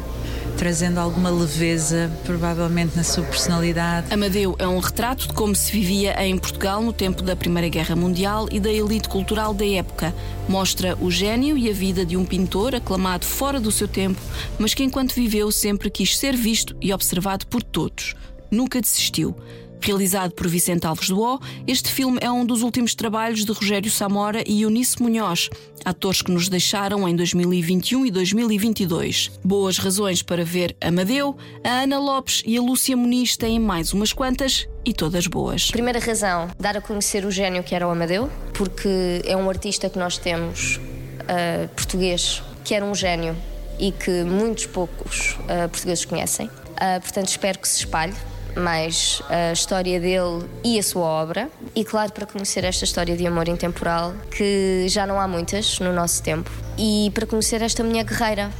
trazendo 0.57 0.99
alguma 0.99 1.29
leveza, 1.29 2.11
provavelmente 2.23 2.95
na 2.95 3.03
sua 3.03 3.23
personalidade. 3.23 4.13
Amadeu 4.13 4.55
é 4.59 4.67
um 4.67 4.79
retrato 4.79 5.27
de 5.27 5.33
como 5.33 5.55
se 5.55 5.71
vivia 5.71 6.15
em 6.25 6.37
Portugal 6.37 6.81
no 6.81 6.93
tempo 6.93 7.21
da 7.21 7.35
Primeira 7.35 7.69
Guerra 7.69 7.95
Mundial 7.95 8.47
e 8.51 8.59
da 8.59 8.71
elite 8.71 9.09
cultural 9.09 9.53
da 9.53 9.65
época. 9.65 10.13
Mostra 10.47 10.97
o 10.99 11.09
gênio 11.09 11.57
e 11.57 11.69
a 11.69 11.73
vida 11.73 12.05
de 12.05 12.17
um 12.17 12.25
pintor 12.25 12.75
aclamado 12.75 13.25
fora 13.25 13.59
do 13.59 13.71
seu 13.71 13.87
tempo, 13.87 14.19
mas 14.57 14.73
que 14.73 14.83
enquanto 14.83 15.13
viveu 15.13 15.51
sempre 15.51 15.89
quis 15.89 16.17
ser 16.17 16.35
visto 16.35 16.75
e 16.81 16.93
observado 16.93 17.47
por 17.47 17.63
todos. 17.63 18.15
Nunca 18.49 18.79
desistiu. 18.79 19.35
Realizado 19.83 20.31
por 20.31 20.47
Vicente 20.47 20.87
Alves 20.87 21.09
Duó, 21.09 21.39
este 21.67 21.91
filme 21.91 22.17
é 22.21 22.31
um 22.31 22.45
dos 22.45 22.61
últimos 22.61 22.95
trabalhos 22.95 23.43
de 23.43 23.51
Rogério 23.51 23.91
Samora 23.91 24.41
e 24.47 24.61
Eunice 24.61 25.03
Munhoz, 25.03 25.49
atores 25.83 26.21
que 26.21 26.31
nos 26.31 26.47
deixaram 26.47 27.05
em 27.05 27.13
2021 27.13 28.05
e 28.05 28.11
2022. 28.11 29.29
Boas 29.43 29.77
razões 29.77 30.23
para 30.23 30.45
ver 30.45 30.73
Amadeu, 30.79 31.35
a 31.65 31.81
Ana 31.81 31.99
Lopes 31.99 32.43
e 32.45 32.57
a 32.57 32.61
Lúcia 32.61 32.95
Muniz 32.95 33.35
têm 33.35 33.59
mais 33.59 33.91
umas 33.91 34.13
quantas 34.13 34.69
e 34.85 34.93
todas 34.93 35.27
boas. 35.27 35.69
Primeira 35.69 35.99
razão, 35.99 36.49
dar 36.57 36.77
a 36.77 36.81
conhecer 36.81 37.25
o 37.25 37.29
gênio 37.29 37.61
que 37.61 37.75
era 37.75 37.85
o 37.85 37.91
Amadeu, 37.91 38.29
porque 38.53 39.21
é 39.25 39.35
um 39.35 39.49
artista 39.49 39.89
que 39.89 39.99
nós 39.99 40.17
temos 40.17 40.77
uh, 40.77 41.67
português 41.75 42.41
que 42.63 42.73
era 42.73 42.85
um 42.85 42.95
gênio 42.95 43.35
e 43.77 43.91
que 43.91 44.23
muitos 44.23 44.65
poucos 44.65 45.31
uh, 45.41 45.67
portugueses 45.69 46.05
conhecem. 46.05 46.47
Uh, 46.47 47.01
portanto, 47.01 47.27
espero 47.27 47.59
que 47.59 47.67
se 47.67 47.79
espalhe 47.79 48.13
mais 48.55 49.21
a 49.29 49.51
história 49.51 49.99
dele 49.99 50.47
e 50.63 50.79
a 50.79 50.83
sua 50.83 51.03
obra. 51.03 51.49
E, 51.75 51.83
claro, 51.83 52.11
para 52.11 52.25
conhecer 52.25 52.63
esta 52.63 52.83
história 52.85 53.15
de 53.15 53.25
amor 53.25 53.47
intemporal, 53.47 54.13
que 54.31 54.85
já 54.87 55.05
não 55.05 55.19
há 55.19 55.27
muitas 55.27 55.79
no 55.79 55.93
nosso 55.93 56.21
tempo. 56.21 56.51
E 56.77 57.11
para 57.13 57.25
conhecer 57.25 57.61
esta 57.61 57.83
mulher 57.83 58.03
guerreira, 58.03 58.51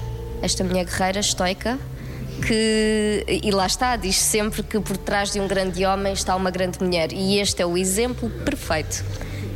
esta 0.41 0.63
mulher 0.63 0.85
guerreira 0.85 1.19
estoica, 1.19 1.77
que, 2.45 3.23
e 3.27 3.51
lá 3.51 3.65
está, 3.65 3.95
diz 3.95 4.17
sempre 4.17 4.63
que 4.63 4.79
por 4.79 4.97
trás 4.97 5.31
de 5.31 5.39
um 5.39 5.47
grande 5.47 5.85
homem 5.85 6.13
está 6.13 6.35
uma 6.35 6.51
grande 6.51 6.83
mulher. 6.83 7.13
E 7.13 7.39
este 7.39 7.61
é 7.61 7.65
o 7.65 7.77
exemplo 7.77 8.29
perfeito. 8.29 9.03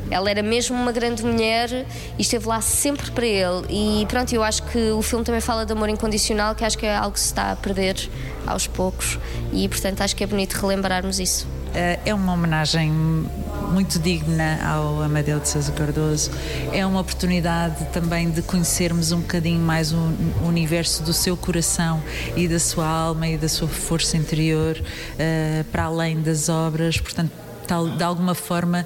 Ela 0.10 0.30
era 0.30 0.44
mesmo 0.44 0.76
uma 0.76 0.92
grande 0.92 1.24
mulher 1.24 1.86
e 2.18 2.22
esteve 2.22 2.48
lá 2.48 2.62
sempre 2.62 3.12
para 3.12 3.26
ele. 3.26 3.66
E 3.70 4.06
pronto, 4.08 4.34
eu 4.34 4.44
acho 4.44 4.64
que 4.64 4.92
o 4.92 5.02
filme 5.02 5.24
também 5.24 5.42
fala 5.42 5.66
de 5.66 5.72
amor 5.74 5.90
incondicional, 5.90 6.56
que 6.56 6.64
acho 6.64 6.78
que 6.78 6.86
é 6.86 6.96
algo 6.96 7.14
que 7.14 7.20
se 7.20 7.28
está 7.28 7.52
a 7.52 7.56
perder 7.56 8.10
aos 8.46 8.68
poucos. 8.68 9.20
E 9.52 9.68
portanto 9.68 10.02
acho 10.02 10.16
que 10.16 10.24
é 10.24 10.28
bonito 10.28 10.54
relembrarmos 10.54 11.20
isso. 11.20 11.48
Eh, 11.74 12.00
é 12.06 12.14
uma 12.14 12.34
homenagem 12.34 12.92
muito 12.92 14.00
digna 14.00 14.60
ao 14.64 15.02
Amadeu 15.02 15.40
de 15.40 15.50
Sousa 15.50 15.72
Cardoso. 15.72 16.32
É 16.74 16.86
uma 16.86 17.00
oportunidade 17.02 17.86
também 17.92 18.30
de 18.30 18.42
conhecermos 18.42 19.12
um 19.12 19.20
bocadinho 19.20 19.60
mais 19.60 19.92
o 19.92 19.98
universo 20.44 21.04
do 21.04 21.14
seu 21.14 21.36
coração 21.36 22.02
e 22.36 22.48
da 22.48 22.60
sua 22.60 22.88
alma 22.88 23.28
e 23.28 23.38
da 23.38 23.50
sua 23.50 23.68
força 23.68 24.18
interior, 24.18 24.82
eh, 25.20 25.64
para 25.72 25.84
além 25.84 26.22
das 26.22 26.50
obras. 26.50 26.98
Portanto, 26.98 27.32
de 27.98 28.04
alguma 28.04 28.34
forma 28.34 28.86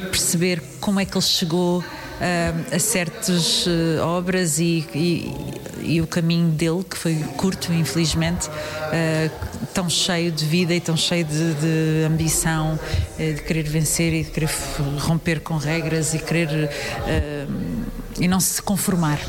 perceber 0.00 0.62
como 0.80 1.00
é 1.00 1.04
que 1.04 1.16
ele 1.16 1.24
chegou 1.24 1.78
uh, 2.20 2.74
a 2.74 2.78
certas 2.78 3.66
uh, 3.66 4.02
obras 4.02 4.58
e, 4.58 4.86
e, 4.94 5.34
e, 5.82 6.00
o 6.00 6.06
caminho 6.06 6.48
dele, 6.50 6.84
que 6.88 6.96
foi 6.96 7.16
curto, 7.36 7.72
infelizmente, 7.72 8.48
uh, 8.48 9.66
tão 9.72 9.88
cheio 9.88 10.30
de 10.30 10.44
vida 10.44 10.74
e 10.74 10.80
tão 10.80 10.96
cheio 10.96 11.24
de, 11.24 11.54
de 11.54 12.04
ambição, 12.06 12.78
de 13.18 13.42
querer 13.42 13.64
vencer 13.64 14.12
e 14.12 14.24
de 14.24 14.30
querer 14.30 14.50
romper 14.98 15.40
com 15.40 15.56
regras 15.56 16.14
e 16.14 16.18
querer 16.18 16.70
e 18.18 18.26
não 18.26 18.40
se 18.40 18.60
conformar. 18.62 19.20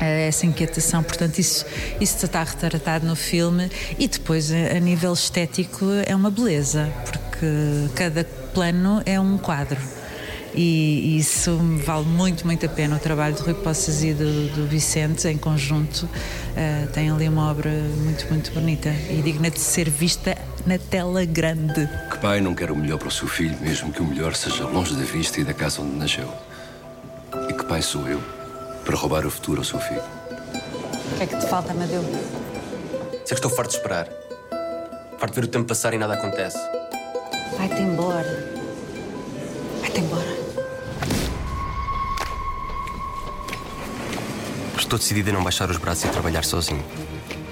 Essa 0.00 0.46
inquietação, 0.46 1.02
portanto 1.02 1.38
isso, 1.38 1.66
isso 2.00 2.24
está 2.24 2.42
retratado 2.44 3.04
no 3.04 3.16
filme. 3.16 3.68
E 3.98 4.06
depois 4.06 4.50
a 4.52 4.78
nível 4.78 5.12
estético 5.12 5.84
é 6.06 6.14
uma 6.14 6.30
beleza, 6.30 6.88
porque 7.04 7.88
cada 7.96 8.24
plano 8.52 9.02
é 9.06 9.18
um 9.18 9.38
quadro. 9.38 9.78
E, 10.54 11.18
isso 11.18 11.56
vale 11.84 12.04
muito, 12.04 12.46
muito 12.46 12.66
a 12.66 12.68
pena. 12.68 12.96
O 12.96 12.98
trabalho 12.98 13.34
do 13.34 13.42
Rui 13.42 13.54
Poças 13.54 14.02
e 14.02 14.12
do, 14.12 14.48
do 14.54 14.66
Vicente, 14.66 15.28
em 15.28 15.36
conjunto, 15.36 16.04
uh, 16.06 16.88
tem 16.92 17.10
ali 17.10 17.28
uma 17.28 17.50
obra 17.50 17.70
muito, 17.70 18.26
muito 18.28 18.50
bonita 18.52 18.88
e 19.10 19.20
digna 19.22 19.50
de 19.50 19.60
ser 19.60 19.88
vista 19.88 20.36
na 20.66 20.78
tela 20.78 21.24
grande. 21.24 21.88
Que 22.10 22.18
pai 22.18 22.40
não 22.40 22.54
quer 22.54 22.70
o 22.70 22.76
melhor 22.76 22.98
para 22.98 23.08
o 23.08 23.10
seu 23.10 23.28
filho, 23.28 23.56
mesmo 23.60 23.92
que 23.92 24.00
o 24.00 24.04
melhor 24.04 24.34
seja 24.34 24.64
longe 24.64 24.94
da 24.94 25.04
vista 25.04 25.40
e 25.40 25.44
da 25.44 25.54
casa 25.54 25.82
onde 25.82 25.96
nasceu? 25.96 26.32
E 27.48 27.52
que 27.52 27.64
pai 27.64 27.82
sou 27.82 28.08
eu 28.08 28.20
para 28.84 28.96
roubar 28.96 29.26
o 29.26 29.30
futuro 29.30 29.60
ao 29.60 29.64
seu 29.64 29.78
filho? 29.78 30.02
O 31.12 31.16
que 31.18 31.22
é 31.22 31.26
que 31.26 31.36
te 31.36 31.46
falta, 31.46 31.72
Amadeu? 31.72 32.02
Sei 32.02 33.28
que 33.28 33.34
estou 33.34 33.50
farto 33.50 33.70
de 33.70 33.76
esperar. 33.76 34.08
Farto 35.18 35.34
de 35.34 35.40
ver 35.40 35.46
o 35.46 35.50
tempo 35.50 35.66
passar 35.66 35.92
e 35.92 35.98
nada 35.98 36.14
acontece. 36.14 36.58
Vai-te 37.58 37.82
embora. 37.82 38.52
Vai-te 39.80 40.00
embora. 40.00 40.38
Estou 44.78 44.96
decidido 44.96 45.30
a 45.30 45.32
não 45.32 45.42
baixar 45.42 45.68
os 45.68 45.76
braços 45.76 46.04
e 46.04 46.08
trabalhar 46.08 46.44
sozinho, 46.44 46.84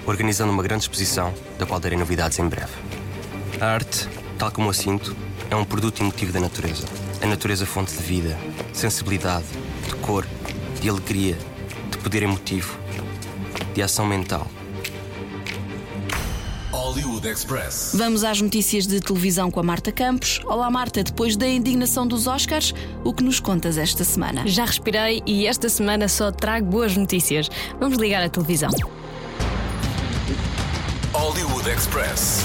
organizando 0.07 0.53
uma 0.53 0.63
grande 0.63 0.85
exposição, 0.85 1.35
da 1.59 1.67
qual 1.67 1.81
darei 1.81 1.99
novidades 1.99 2.39
em 2.39 2.49
breve. 2.49 2.73
A 3.61 3.67
arte, 3.67 4.09
tal 4.39 4.53
como 4.53 4.71
a 4.71 4.73
sinto, 4.73 5.15
é 5.51 5.57
um 5.57 5.65
produto 5.65 6.01
emotivo 6.01 6.33
da 6.33 6.39
natureza. 6.39 6.87
A 7.21 7.27
natureza 7.27 7.67
fonte 7.67 7.93
de 7.97 8.03
vida, 8.05 8.39
sensibilidade, 8.73 9.47
de 9.87 9.95
cor, 9.97 10.25
de 10.81 10.89
alegria, 10.89 11.37
de 11.91 11.99
poder 11.99 12.23
emotivo, 12.23 12.79
de 13.75 13.83
ação 13.83 14.07
mental. 14.07 14.47
Hollywood 17.07 17.29
Express. 17.29 17.93
Vamos 17.95 18.25
às 18.25 18.41
notícias 18.41 18.85
de 18.85 19.01
televisão 19.01 19.49
com 19.49 19.61
a 19.61 19.63
Marta 19.63 19.93
Campos. 19.93 20.41
Olá, 20.45 20.69
Marta. 20.69 21.05
Depois 21.05 21.37
da 21.37 21.47
indignação 21.47 22.05
dos 22.07 22.27
Oscars, 22.27 22.75
o 23.05 23.13
que 23.13 23.23
nos 23.23 23.39
contas 23.39 23.79
esta 23.79 24.03
semana? 24.03 24.47
Já 24.47 24.65
respirei 24.65 25.23
e 25.25 25.47
esta 25.47 25.69
semana 25.69 26.09
só 26.09 26.33
trago 26.33 26.67
boas 26.67 26.97
notícias. 26.97 27.49
Vamos 27.79 27.97
ligar 27.99 28.25
a 28.25 28.29
televisão. 28.29 28.71
Hollywood 31.13 31.71
Express. 31.71 32.45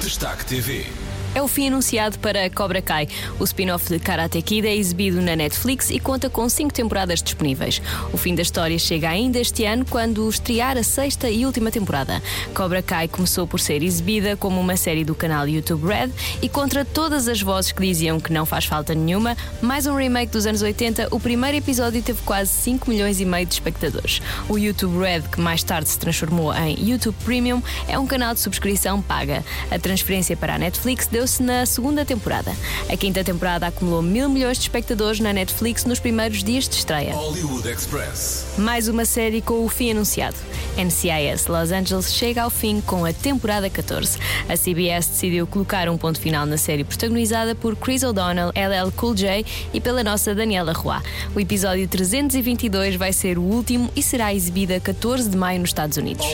Destaque 0.00 0.44
TV. 0.46 1.05
É 1.36 1.42
o 1.42 1.46
fim 1.46 1.68
anunciado 1.68 2.18
para 2.18 2.48
Cobra 2.48 2.80
Kai. 2.80 3.06
O 3.38 3.44
spin-off 3.44 3.90
de 3.90 3.98
Karate 3.98 4.40
Kid 4.40 4.66
é 4.66 4.74
exibido 4.74 5.20
na 5.20 5.36
Netflix 5.36 5.90
e 5.90 6.00
conta 6.00 6.30
com 6.30 6.48
cinco 6.48 6.72
temporadas 6.72 7.22
disponíveis. 7.22 7.82
O 8.10 8.16
fim 8.16 8.34
da 8.34 8.40
história 8.40 8.78
chega 8.78 9.10
ainda 9.10 9.38
este 9.38 9.66
ano, 9.66 9.84
quando 9.84 10.26
estrear 10.30 10.78
a 10.78 10.82
sexta 10.82 11.28
e 11.28 11.44
última 11.44 11.70
temporada. 11.70 12.22
Cobra 12.54 12.80
Kai 12.80 13.06
começou 13.06 13.46
por 13.46 13.60
ser 13.60 13.82
exibida 13.82 14.34
como 14.34 14.58
uma 14.58 14.78
série 14.78 15.04
do 15.04 15.14
canal 15.14 15.46
YouTube 15.46 15.86
Red 15.86 16.08
e 16.40 16.48
contra 16.48 16.86
todas 16.86 17.28
as 17.28 17.42
vozes 17.42 17.70
que 17.70 17.82
diziam 17.82 18.18
que 18.18 18.32
não 18.32 18.46
faz 18.46 18.64
falta 18.64 18.94
nenhuma, 18.94 19.36
mais 19.60 19.86
um 19.86 19.94
remake 19.94 20.32
dos 20.32 20.46
anos 20.46 20.62
80, 20.62 21.08
o 21.10 21.20
primeiro 21.20 21.58
episódio 21.58 22.00
teve 22.00 22.22
quase 22.22 22.50
5 22.50 22.88
milhões 22.88 23.20
e 23.20 23.26
meio 23.26 23.44
de 23.44 23.52
espectadores. 23.52 24.22
O 24.48 24.56
YouTube 24.56 25.00
Red, 25.00 25.28
que 25.30 25.38
mais 25.38 25.62
tarde 25.62 25.90
se 25.90 25.98
transformou 25.98 26.54
em 26.54 26.88
YouTube 26.88 27.16
Premium, 27.26 27.62
é 27.86 27.98
um 27.98 28.06
canal 28.06 28.32
de 28.32 28.40
subscrição 28.40 29.02
paga. 29.02 29.44
A 29.70 29.78
transferência 29.78 30.34
para 30.34 30.54
a 30.54 30.58
Netflix 30.58 31.06
deu-se 31.26 31.42
na 31.42 31.66
segunda 31.66 32.04
temporada. 32.04 32.52
A 32.88 32.96
quinta 32.96 33.24
temporada 33.24 33.66
acumulou 33.66 34.00
mil 34.00 34.28
milhões 34.28 34.58
de 34.58 34.62
espectadores 34.62 35.18
na 35.18 35.32
Netflix 35.32 35.84
nos 35.84 35.98
primeiros 35.98 36.44
dias 36.44 36.68
de 36.68 36.76
estreia. 36.76 37.12
Hollywood 37.14 37.68
Express. 37.68 38.46
Mais 38.56 38.86
uma 38.86 39.04
série 39.04 39.42
com 39.42 39.64
o 39.64 39.68
fim 39.68 39.90
anunciado. 39.90 40.36
NCIS 40.76 41.46
Los 41.48 41.72
Angeles 41.72 42.12
chega 42.12 42.42
ao 42.42 42.50
fim 42.50 42.80
com 42.80 43.04
a 43.04 43.12
temporada 43.12 43.68
14. 43.68 44.18
A 44.48 44.56
CBS 44.56 45.08
decidiu 45.08 45.46
colocar 45.46 45.88
um 45.88 45.98
ponto 45.98 46.20
final 46.20 46.46
na 46.46 46.56
série 46.56 46.84
protagonizada 46.84 47.54
por 47.54 47.74
Chris 47.74 48.04
O'Donnell, 48.04 48.52
LL 48.54 48.92
Cool 48.94 49.14
J 49.14 49.44
e 49.74 49.80
pela 49.80 50.04
nossa 50.04 50.34
Daniela 50.34 50.72
Roy. 50.72 51.00
O 51.34 51.40
episódio 51.40 51.88
322 51.88 52.94
vai 52.94 53.12
ser 53.12 53.38
o 53.38 53.42
último 53.42 53.90
e 53.96 54.02
será 54.02 54.32
exibido 54.32 54.74
a 54.74 54.80
14 54.80 55.28
de 55.28 55.36
maio 55.36 55.60
nos 55.60 55.70
Estados 55.70 55.96
Unidos. 55.96 56.24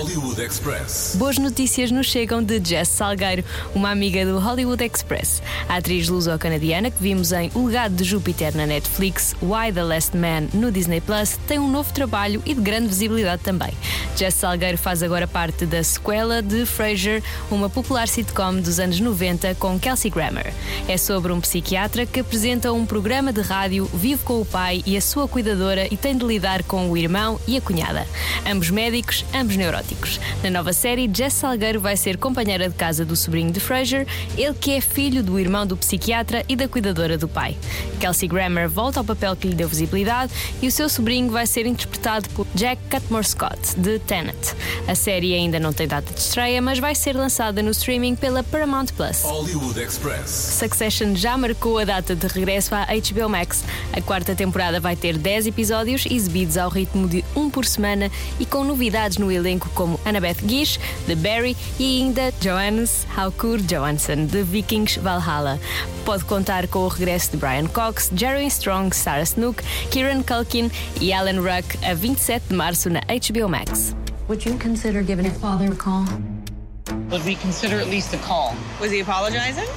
Boas 1.14 1.38
notícias 1.38 1.90
nos 1.90 2.06
chegam 2.06 2.42
de 2.42 2.60
Jess 2.62 2.88
Salgueiro, 2.88 3.44
uma 3.74 3.90
amiga 3.90 4.26
do 4.26 4.38
Hollywood 4.38 4.81
Express. 4.84 5.42
A 5.68 5.76
atriz 5.76 6.08
luso-canadiana 6.08 6.90
que 6.90 7.02
vimos 7.02 7.32
em 7.32 7.50
O 7.54 7.66
Legado 7.66 7.94
de 7.94 8.04
Júpiter 8.04 8.54
na 8.56 8.66
Netflix, 8.66 9.34
Why 9.42 9.72
the 9.72 9.82
Last 9.82 10.16
Man 10.16 10.48
no 10.52 10.70
Disney 10.70 11.00
Plus, 11.00 11.38
tem 11.46 11.58
um 11.58 11.70
novo 11.70 11.92
trabalho 11.92 12.42
e 12.44 12.54
de 12.54 12.60
grande 12.60 12.88
visibilidade 12.88 13.42
também. 13.42 13.72
Jess 14.16 14.34
Salgueiro 14.34 14.76
faz 14.78 15.02
agora 15.02 15.26
parte 15.26 15.64
da 15.64 15.82
sequela 15.82 16.42
de 16.42 16.66
Frasier, 16.66 17.22
uma 17.50 17.70
popular 17.70 18.06
sitcom 18.06 18.56
dos 18.56 18.78
anos 18.78 19.00
90 19.00 19.54
com 19.54 19.78
Kelsey 19.78 20.10
Grammer. 20.10 20.52
É 20.86 20.96
sobre 20.96 21.32
um 21.32 21.40
psiquiatra 21.40 22.04
que 22.04 22.20
apresenta 22.20 22.72
um 22.72 22.84
programa 22.84 23.32
de 23.32 23.40
rádio, 23.40 23.88
vive 23.92 24.22
com 24.22 24.40
o 24.40 24.44
pai 24.44 24.82
e 24.84 24.96
a 24.96 25.00
sua 25.00 25.26
cuidadora 25.26 25.88
e 25.90 25.96
tem 25.96 26.16
de 26.16 26.24
lidar 26.24 26.62
com 26.62 26.90
o 26.90 26.96
irmão 26.96 27.40
e 27.46 27.56
a 27.56 27.60
cunhada. 27.60 28.06
Ambos 28.46 28.70
médicos, 28.70 29.24
ambos 29.34 29.56
neuróticos. 29.56 30.20
Na 30.42 30.50
nova 30.50 30.72
série, 30.72 31.10
Jess 31.12 31.34
Salgueiro 31.34 31.80
vai 31.80 31.96
ser 31.96 32.16
companheira 32.16 32.68
de 32.68 32.74
casa 32.74 33.04
do 33.04 33.16
sobrinho 33.16 33.50
de 33.50 33.60
Frasier, 33.60 34.06
ele 34.36 34.54
que 34.54 34.71
é 34.72 34.80
filho 34.80 35.22
do 35.22 35.38
irmão 35.38 35.66
do 35.66 35.76
psiquiatra 35.76 36.44
e 36.48 36.56
da 36.56 36.66
cuidadora 36.66 37.18
do 37.18 37.28
pai. 37.28 37.56
Kelsey 38.00 38.28
Grammer 38.28 38.68
volta 38.68 39.00
ao 39.00 39.04
papel 39.04 39.36
que 39.36 39.48
lhe 39.48 39.54
deu 39.54 39.68
visibilidade 39.68 40.32
e 40.62 40.66
o 40.66 40.72
seu 40.72 40.88
sobrinho 40.88 41.30
vai 41.30 41.46
ser 41.46 41.66
interpretado 41.66 42.28
por 42.30 42.46
Jack 42.54 42.80
Cutmore 42.90 43.26
Scott, 43.26 43.58
de 43.76 43.98
Tenet. 43.98 44.54
A 44.88 44.94
série 44.94 45.34
ainda 45.34 45.60
não 45.60 45.72
tem 45.72 45.86
data 45.86 46.12
de 46.12 46.18
estreia, 46.18 46.62
mas 46.62 46.78
vai 46.78 46.94
ser 46.94 47.14
lançada 47.14 47.62
no 47.62 47.70
streaming 47.70 48.16
pela 48.16 48.42
Paramount 48.42 48.86
Plus. 48.96 49.22
Hollywood 49.22 49.78
Express. 49.78 50.30
Succession 50.30 51.14
já 51.14 51.36
marcou 51.36 51.78
a 51.78 51.84
data 51.84 52.16
de 52.16 52.26
regresso 52.26 52.74
à 52.74 52.86
HBO 52.86 53.28
Max. 53.28 53.64
A 53.92 54.00
quarta 54.00 54.34
temporada 54.34 54.80
vai 54.80 54.96
ter 54.96 55.18
10 55.18 55.48
episódios 55.48 56.06
exibidos 56.06 56.56
ao 56.56 56.70
ritmo 56.70 57.06
de 57.06 57.24
um 57.36 57.50
por 57.50 57.66
semana 57.66 58.10
e 58.40 58.46
com 58.46 58.64
novidades 58.64 59.18
no 59.18 59.30
elenco 59.30 59.68
como 59.74 60.00
Annabeth 60.04 60.38
Gish, 60.46 60.80
de 61.06 61.14
Barry 61.14 61.56
e 61.78 62.00
ainda 62.00 62.32
Johannes 62.40 63.06
Haukur 63.16 63.58
Johansson, 63.58 64.26
de 64.26 64.42
Vikings 64.52 64.96
Valhalla. 64.98 65.58
Pode 66.04 66.24
contar 66.24 66.68
com 66.68 66.80
o 66.80 66.88
regresso 66.88 67.30
de 67.30 67.38
Brian 67.38 67.66
Cox, 67.66 68.10
Jerry 68.14 68.46
Strong, 68.46 68.94
Sarah 68.94 69.22
Snook, 69.22 69.62
Kieran 69.90 70.22
Culkin 70.22 70.70
e 71.00 71.10
Alan 71.10 71.40
Ruck 71.40 71.78
a 71.82 71.94
27 71.94 72.48
de 72.48 72.54
março 72.54 72.90
na 72.90 73.00
HBO 73.00 73.48
Max. 73.48 73.96
Would 74.28 74.46
you 74.46 74.58
consider 74.58 75.02
giving 75.02 75.24
your 75.24 75.34
father 75.36 75.72
a 75.72 75.74
call? 75.74 76.04
Would 77.10 77.24
we 77.24 77.34
consider 77.36 77.80
at 77.80 77.88
least 77.88 78.12
a 78.12 78.18
call? 78.18 78.54
Was 78.78 78.92
he 78.92 79.00
apologizing? 79.00 79.68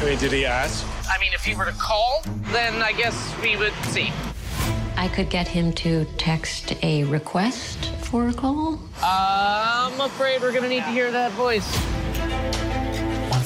I 0.00 0.04
mean, 0.04 0.18
did 0.18 0.32
he 0.32 0.46
ask? 0.46 0.84
I 1.08 1.18
mean, 1.20 1.32
if 1.34 1.44
he 1.44 1.54
were 1.54 1.66
to 1.66 1.78
call, 1.78 2.22
then 2.52 2.80
I 2.82 2.92
guess 2.92 3.14
we 3.42 3.56
would 3.56 3.74
see. 3.90 4.10
I 4.96 5.08
could 5.08 5.28
get 5.28 5.46
him 5.48 5.72
to 5.74 6.06
text 6.16 6.74
a 6.82 7.04
request 7.04 7.92
for 8.00 8.28
a 8.28 8.32
call. 8.32 8.78
I'm 9.02 10.00
afraid 10.00 10.40
we're 10.40 10.52
gonna 10.52 10.68
need 10.68 10.84
to 10.84 10.90
hear 10.90 11.10
that 11.10 11.32
voice. 11.32 11.66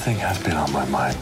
One 0.07 0.15
thing 0.15 0.25
has 0.25 0.41
been 0.41 0.55
on 0.55 0.71
my 0.71 0.85
mind. 0.85 1.17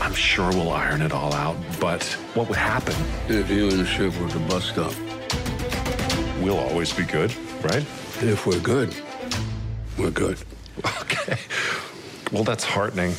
I'm 0.00 0.14
sure 0.14 0.48
we'll 0.52 0.70
iron 0.70 1.02
it 1.02 1.12
all 1.12 1.34
out, 1.34 1.54
but 1.78 2.02
what 2.32 2.48
would 2.48 2.56
happen 2.56 2.94
If 3.28 3.50
you 3.50 3.68
and 3.68 3.78
the 3.78 3.84
ship 3.84 4.18
were 4.18 4.30
to 4.30 4.38
bust 4.38 4.78
up, 4.78 4.94
We'll 6.40 6.58
always 6.58 6.94
be 6.94 7.04
good, 7.04 7.30
right? 7.62 7.84
if 8.22 8.46
we're 8.46 8.58
good, 8.60 8.94
we're 9.98 10.10
good. 10.10 10.38
Okay. 11.02 11.36
Well, 12.32 12.42
that's 12.42 12.64
heartening. 12.64 13.12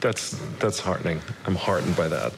That's 0.00 0.30
that's 0.60 0.80
heartening. 0.80 1.20
I'm 1.44 1.54
heartened 1.54 1.94
by 1.94 2.08
that. 2.08 2.32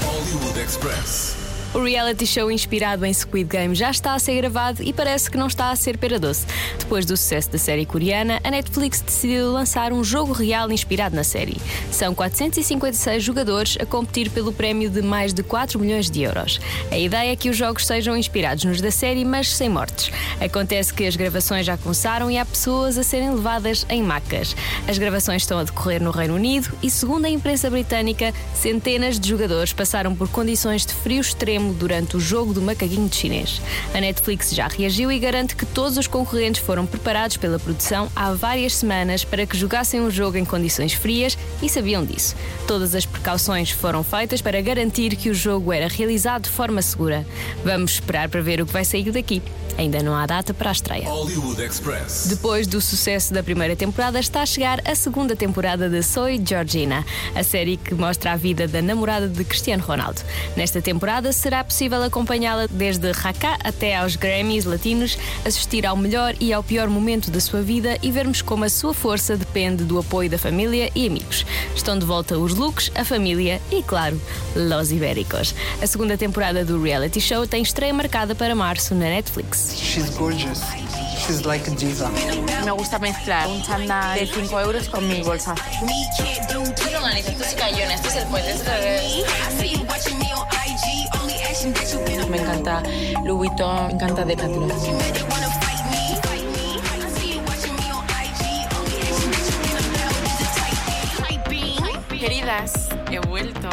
Hollywood 0.00 0.56
Express. 0.56 1.45
O 1.76 1.84
reality 1.84 2.26
show 2.26 2.50
inspirado 2.50 3.04
em 3.04 3.12
Squid 3.12 3.50
Game 3.50 3.74
já 3.74 3.90
está 3.90 4.14
a 4.14 4.18
ser 4.18 4.36
gravado 4.36 4.82
e 4.82 4.94
parece 4.94 5.30
que 5.30 5.36
não 5.36 5.46
está 5.46 5.70
a 5.70 5.76
ser 5.76 5.98
pera 5.98 6.18
doce. 6.18 6.46
Depois 6.78 7.04
do 7.04 7.14
sucesso 7.18 7.50
da 7.50 7.58
série 7.58 7.84
coreana, 7.84 8.40
a 8.42 8.50
Netflix 8.50 9.02
decidiu 9.02 9.52
lançar 9.52 9.92
um 9.92 10.02
jogo 10.02 10.32
real 10.32 10.72
inspirado 10.72 11.14
na 11.14 11.22
série. 11.22 11.58
São 11.90 12.14
456 12.14 13.22
jogadores 13.22 13.76
a 13.78 13.84
competir 13.84 14.30
pelo 14.30 14.54
prémio 14.54 14.88
de 14.88 15.02
mais 15.02 15.34
de 15.34 15.42
4 15.42 15.78
milhões 15.78 16.10
de 16.10 16.22
euros. 16.22 16.58
A 16.90 16.96
ideia 16.96 17.32
é 17.32 17.36
que 17.36 17.50
os 17.50 17.56
jogos 17.58 17.86
sejam 17.86 18.16
inspirados 18.16 18.64
nos 18.64 18.80
da 18.80 18.90
série, 18.90 19.22
mas 19.22 19.54
sem 19.54 19.68
mortes. 19.68 20.10
Acontece 20.40 20.94
que 20.94 21.04
as 21.04 21.14
gravações 21.14 21.66
já 21.66 21.76
começaram 21.76 22.30
e 22.30 22.38
há 22.38 22.46
pessoas 22.46 22.96
a 22.96 23.02
serem 23.02 23.32
levadas 23.32 23.84
em 23.90 24.02
macas. 24.02 24.56
As 24.88 24.96
gravações 24.96 25.42
estão 25.42 25.58
a 25.58 25.64
decorrer 25.64 26.02
no 26.02 26.10
Reino 26.10 26.36
Unido 26.36 26.72
e, 26.82 26.90
segundo 26.90 27.26
a 27.26 27.28
imprensa 27.28 27.68
britânica, 27.68 28.32
centenas 28.54 29.20
de 29.20 29.28
jogadores 29.28 29.74
passaram 29.74 30.14
por 30.14 30.30
condições 30.30 30.86
de 30.86 30.94
frio 30.94 31.20
extremo 31.20 31.65
durante 31.72 32.16
o 32.16 32.20
jogo 32.20 32.52
do 32.52 32.62
macaquinho 32.62 33.08
de 33.08 33.16
chinês. 33.16 33.60
A 33.94 34.00
Netflix 34.00 34.54
já 34.54 34.68
reagiu 34.68 35.10
e 35.10 35.18
garante 35.18 35.56
que 35.56 35.66
todos 35.66 35.96
os 35.96 36.06
concorrentes 36.06 36.62
foram 36.62 36.86
preparados 36.86 37.36
pela 37.36 37.58
produção 37.58 38.10
há 38.14 38.32
várias 38.32 38.74
semanas 38.74 39.24
para 39.24 39.46
que 39.46 39.56
jogassem 39.56 40.00
o 40.00 40.10
jogo 40.10 40.36
em 40.36 40.44
condições 40.44 40.92
frias 40.92 41.36
e 41.62 41.68
sabiam 41.68 42.04
disso. 42.04 42.34
Todas 42.66 42.94
as 42.94 43.06
precauções 43.06 43.70
foram 43.70 44.02
feitas 44.02 44.42
para 44.42 44.60
garantir 44.60 45.16
que 45.16 45.30
o 45.30 45.34
jogo 45.34 45.72
era 45.72 45.88
realizado 45.88 46.44
de 46.44 46.50
forma 46.50 46.82
segura. 46.82 47.26
Vamos 47.64 47.92
esperar 47.92 48.28
para 48.28 48.40
ver 48.40 48.60
o 48.60 48.66
que 48.66 48.72
vai 48.72 48.84
sair 48.84 49.10
daqui. 49.10 49.42
Ainda 49.78 50.02
não 50.02 50.14
há 50.14 50.24
data 50.24 50.54
para 50.54 50.70
a 50.70 50.72
estreia. 50.72 51.06
Hollywood 51.06 51.62
Express. 51.62 52.26
Depois 52.28 52.66
do 52.66 52.80
sucesso 52.80 53.34
da 53.34 53.42
primeira 53.42 53.76
temporada, 53.76 54.18
está 54.18 54.40
a 54.40 54.46
chegar 54.46 54.80
a 54.86 54.94
segunda 54.94 55.36
temporada 55.36 55.88
de 55.88 56.02
Soy 56.02 56.40
Georgina, 56.42 57.04
a 57.34 57.42
série 57.42 57.76
que 57.76 57.94
mostra 57.94 58.32
a 58.32 58.36
vida 58.36 58.66
da 58.66 58.80
namorada 58.80 59.28
de 59.28 59.44
Cristiano 59.44 59.82
Ronaldo. 59.82 60.22
Nesta 60.56 60.80
temporada 60.80 61.30
será 61.46 61.62
possível 61.62 62.02
acompanhá-la 62.02 62.66
desde 62.68 63.12
Racá 63.12 63.56
até 63.62 63.94
aos 63.94 64.16
Grammys 64.16 64.64
latinos, 64.64 65.16
assistir 65.44 65.86
ao 65.86 65.96
melhor 65.96 66.34
e 66.40 66.52
ao 66.52 66.60
pior 66.60 66.88
momento 66.88 67.30
da 67.30 67.38
sua 67.38 67.62
vida 67.62 67.96
e 68.02 68.10
vermos 68.10 68.42
como 68.42 68.64
a 68.64 68.68
sua 68.68 68.92
força 68.92 69.36
depende 69.36 69.84
do 69.84 69.96
apoio 69.96 70.28
da 70.28 70.38
família 70.38 70.90
e 70.92 71.06
amigos. 71.06 71.46
Estão 71.72 71.96
de 71.96 72.04
volta 72.04 72.36
os 72.36 72.52
looks, 72.52 72.90
a 72.96 73.04
família 73.04 73.62
e, 73.70 73.80
claro, 73.80 74.20
Los 74.56 74.90
Ibéricos. 74.90 75.54
A 75.80 75.86
segunda 75.86 76.18
temporada 76.18 76.64
do 76.64 76.82
reality 76.82 77.20
show 77.20 77.46
tem 77.46 77.62
estreia 77.62 77.94
marcada 77.94 78.34
para 78.34 78.52
março 78.52 78.92
na 78.92 79.04
Netflix. 79.04 79.72
She's 79.76 80.10
gorgeous. 80.16 80.60
She's 81.16 81.42
like 81.42 81.70
a 81.70 81.74
diva. 81.76 82.10
Me 82.64 82.72
gusta 82.72 82.98
mezclar 82.98 83.46
un 83.46 83.62
chándal 83.62 84.18
de 84.18 84.26
5 84.26 84.60
euros 84.60 84.88
con 84.88 85.08
mi 85.08 85.22
bolsa. 85.22 85.54
Bueno, 85.80 87.00
manita, 87.02 87.30
esto 87.30 87.44
se 87.44 87.54
cayó 87.54 87.84
en 87.84 87.92
esto 87.92 88.10
se 88.10 88.22
puede 88.26 88.56
Me 91.66 92.36
encanta 92.38 92.80
Louis 93.24 93.48
Vuitton, 93.48 93.86
me 93.88 93.92
encanta 93.94 94.24
Decathlon. 94.24 94.70
Queridas, 102.08 102.88
he 103.10 103.18
vuelto. 103.18 103.68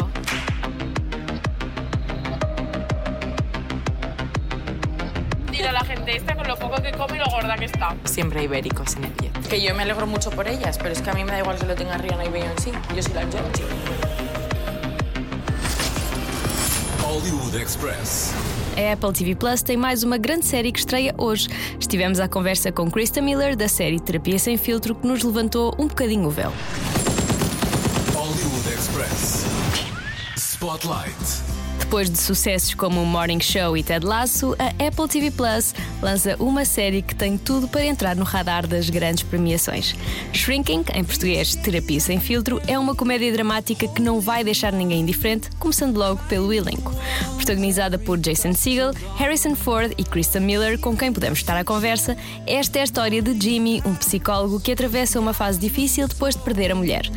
Mira 5.50 5.70
la 5.70 5.80
gente 5.84 6.16
esta 6.16 6.34
con 6.34 6.48
lo 6.48 6.56
poco 6.56 6.82
que 6.82 6.90
come 6.92 7.16
y 7.16 7.18
lo 7.20 7.26
gorda 7.26 7.56
que 7.56 7.66
está. 7.66 7.94
Siempre 8.04 8.40
hay 8.40 8.46
ibéricos 8.46 8.96
en 8.96 9.04
el 9.04 9.16
jet. 9.16 9.48
Que 9.48 9.62
yo 9.62 9.72
me 9.74 9.84
alegro 9.84 10.08
mucho 10.08 10.30
por 10.30 10.48
ellas, 10.48 10.78
pero 10.78 10.90
es 10.90 11.00
que 11.00 11.10
a 11.10 11.12
mí 11.14 11.22
me 11.22 11.30
da 11.30 11.38
igual 11.38 11.58
que 11.58 11.66
lo 11.66 11.76
tenga 11.76 11.96
Rihanna 11.96 12.24
y 12.24 12.28
Beyoncé. 12.28 12.72
Yo 12.94 13.02
soy 13.02 13.14
la 13.14 13.20
Georgie. 13.20 13.83
Hollywood 17.24 17.56
Express. 17.56 18.34
A 18.76 18.92
Apple 18.92 19.10
TV 19.14 19.34
Plus 19.34 19.62
tem 19.62 19.78
mais 19.78 20.02
uma 20.02 20.18
grande 20.18 20.44
série 20.44 20.70
que 20.70 20.78
estreia 20.78 21.14
hoje. 21.16 21.48
Estivemos 21.80 22.20
à 22.20 22.28
conversa 22.28 22.70
com 22.70 22.90
Krista 22.90 23.22
Miller 23.22 23.56
da 23.56 23.66
série 23.66 23.98
Terapia 23.98 24.38
Sem 24.38 24.58
Filtro 24.58 24.94
que 24.94 25.06
nos 25.06 25.22
levantou 25.22 25.74
um 25.78 25.86
bocadinho 25.86 26.26
o 26.26 26.30
véu. 26.30 26.52
Hollywood 28.12 28.68
Express. 28.68 29.46
Spotlight. 30.36 31.16
Depois 31.78 32.10
de 32.10 32.18
sucessos 32.18 32.74
como 32.74 33.02
Morning 33.06 33.40
Show 33.40 33.74
e 33.74 33.82
Ted 33.82 34.04
Lasso, 34.04 34.54
a 34.58 34.86
Apple 34.86 35.08
TV 35.08 35.30
Plus 35.30 35.74
lança 36.04 36.36
uma 36.38 36.66
série 36.66 37.00
que 37.00 37.14
tem 37.14 37.38
tudo 37.38 37.66
para 37.66 37.82
entrar 37.82 38.14
no 38.14 38.24
radar 38.24 38.66
das 38.66 38.90
grandes 38.90 39.22
premiações. 39.22 39.96
Shrinking, 40.34 40.84
em 40.92 41.02
português 41.02 41.56
Terapia 41.56 41.98
Sem 41.98 42.20
Filtro, 42.20 42.60
é 42.66 42.78
uma 42.78 42.94
comédia 42.94 43.32
dramática 43.32 43.88
que 43.88 44.02
não 44.02 44.20
vai 44.20 44.44
deixar 44.44 44.70
ninguém 44.70 45.00
indiferente, 45.00 45.48
começando 45.58 45.96
logo 45.96 46.22
pelo 46.28 46.52
elenco. 46.52 46.94
Protagonizada 47.36 47.98
por 47.98 48.18
Jason 48.18 48.52
Segel, 48.52 48.92
Harrison 49.16 49.56
Ford 49.56 49.94
e 49.96 50.04
Kristen 50.04 50.42
Miller, 50.42 50.78
com 50.78 50.94
quem 50.94 51.10
podemos 51.10 51.38
estar 51.38 51.56
à 51.56 51.64
conversa, 51.64 52.18
esta 52.46 52.78
é 52.78 52.82
a 52.82 52.84
história 52.84 53.22
de 53.22 53.32
Jimmy, 53.42 53.82
um 53.86 53.94
psicólogo 53.94 54.60
que 54.60 54.72
atravessa 54.72 55.18
uma 55.18 55.32
fase 55.32 55.58
difícil 55.58 56.06
depois 56.06 56.36
de 56.36 56.42
perder 56.42 56.70
a 56.70 56.74
mulher. 56.74 57.10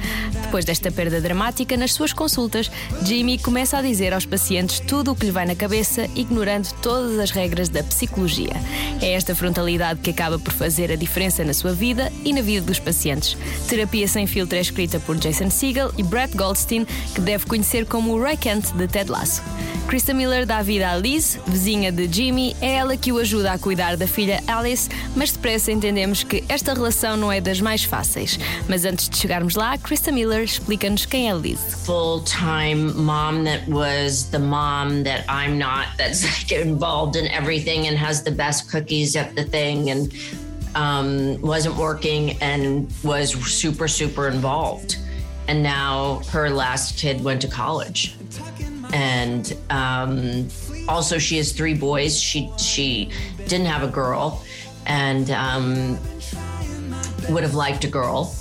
Depois 0.43 0.63
desta 0.63 0.89
perda 0.89 1.19
dramática, 1.19 1.75
nas 1.75 1.91
suas 1.91 2.13
consultas, 2.13 2.71
Jimmy 3.03 3.37
começa 3.37 3.77
a 3.77 3.81
dizer 3.81 4.13
aos 4.13 4.25
pacientes 4.25 4.79
tudo 4.79 5.11
o 5.11 5.15
que 5.15 5.25
lhe 5.25 5.31
vai 5.31 5.45
na 5.45 5.55
cabeça, 5.55 6.07
ignorando 6.15 6.71
todas 6.81 7.19
as 7.19 7.31
regras 7.31 7.67
da 7.67 7.83
psicologia. 7.83 8.53
É 9.01 9.11
esta 9.11 9.35
frontalidade 9.35 9.99
que 10.01 10.09
acaba 10.09 10.39
por 10.39 10.53
fazer 10.53 10.91
a 10.91 10.95
diferença 10.95 11.43
na 11.43 11.53
sua 11.53 11.73
vida 11.73 12.11
e 12.23 12.33
na 12.33 12.41
vida 12.41 12.65
dos 12.65 12.79
pacientes. 12.79 13.37
Terapia 13.67 14.07
Sem 14.07 14.25
Filtro 14.25 14.57
é 14.57 14.61
escrita 14.61 14.99
por 14.99 15.17
Jason 15.17 15.49
Segel 15.49 15.91
e 15.97 16.03
Brett 16.03 16.35
Goldstein, 16.35 16.85
que 17.13 17.21
deve 17.21 17.45
conhecer 17.45 17.85
como 17.85 18.13
o 18.13 18.21
Ray 18.21 18.37
Kent 18.37 18.71
de 18.73 18.87
Ted 18.87 19.09
Lasso. 19.11 19.41
Krista 19.87 20.13
Miller 20.13 20.45
dá 20.45 20.61
vida 20.61 20.91
a 20.91 20.97
Liz, 20.97 21.39
vizinha 21.47 21.93
de 21.93 22.11
Jimmy, 22.11 22.53
é 22.59 22.75
ela 22.75 22.97
que 22.97 23.09
o 23.11 23.19
ajuda 23.19 23.53
a 23.53 23.57
cuidar 23.57 23.95
da 23.95 24.05
filha 24.05 24.43
Alice, 24.45 24.89
mas 25.15 25.31
depressa 25.31 25.71
entendemos 25.71 26.23
que 26.23 26.43
esta 26.49 26.73
relação 26.73 27.15
não 27.15 27.31
é 27.31 27.39
das 27.39 27.61
mais 27.61 27.85
fáceis. 27.85 28.37
Mas 28.67 28.83
antes 28.83 29.07
de 29.07 29.17
chegarmos 29.17 29.55
lá, 29.55 29.77
Krista 29.77 30.11
Miller 30.11 30.43
explica-nos 30.43 31.05
quem 31.05 31.29
é 31.29 31.33
Liz. 31.33 31.59
Full-time 31.85 32.93
mom 32.95 33.45
that 33.45 33.63
was 33.69 34.23
the 34.23 34.39
mom 34.39 35.03
that 35.03 35.23
I'm 35.29 35.57
not, 35.57 35.95
that's 35.97 36.23
like 36.23 36.53
involved 36.53 37.15
in 37.17 37.27
everything 37.31 37.87
and 37.87 37.97
has 37.97 38.21
the 38.23 38.31
best 38.31 38.66
cookies 38.69 39.15
at 39.15 39.35
the 39.35 39.43
thing 39.43 39.89
and 39.89 40.13
um, 40.75 41.41
wasn't 41.41 41.75
working 41.75 42.37
and 42.41 42.91
was 43.03 43.33
super, 43.33 43.87
super 43.87 44.27
involved. 44.27 44.97
And 45.47 45.63
now 45.63 46.21
her 46.29 46.49
last 46.49 46.99
kid 46.99 47.23
went 47.23 47.41
to 47.41 47.47
college. 47.47 48.15
And 48.93 49.55
um, 49.69 50.47
also, 50.87 51.17
she 51.17 51.37
has 51.37 51.51
three 51.51 51.73
boys. 51.73 52.19
She 52.19 52.49
she 52.57 53.11
didn't 53.47 53.65
have 53.65 53.83
a 53.83 53.91
girl, 53.91 54.43
and 54.85 55.29
um, 55.31 55.99
would 57.29 57.43
have 57.43 57.53
liked 57.53 57.83
a 57.83 57.89
girl. 57.89 58.33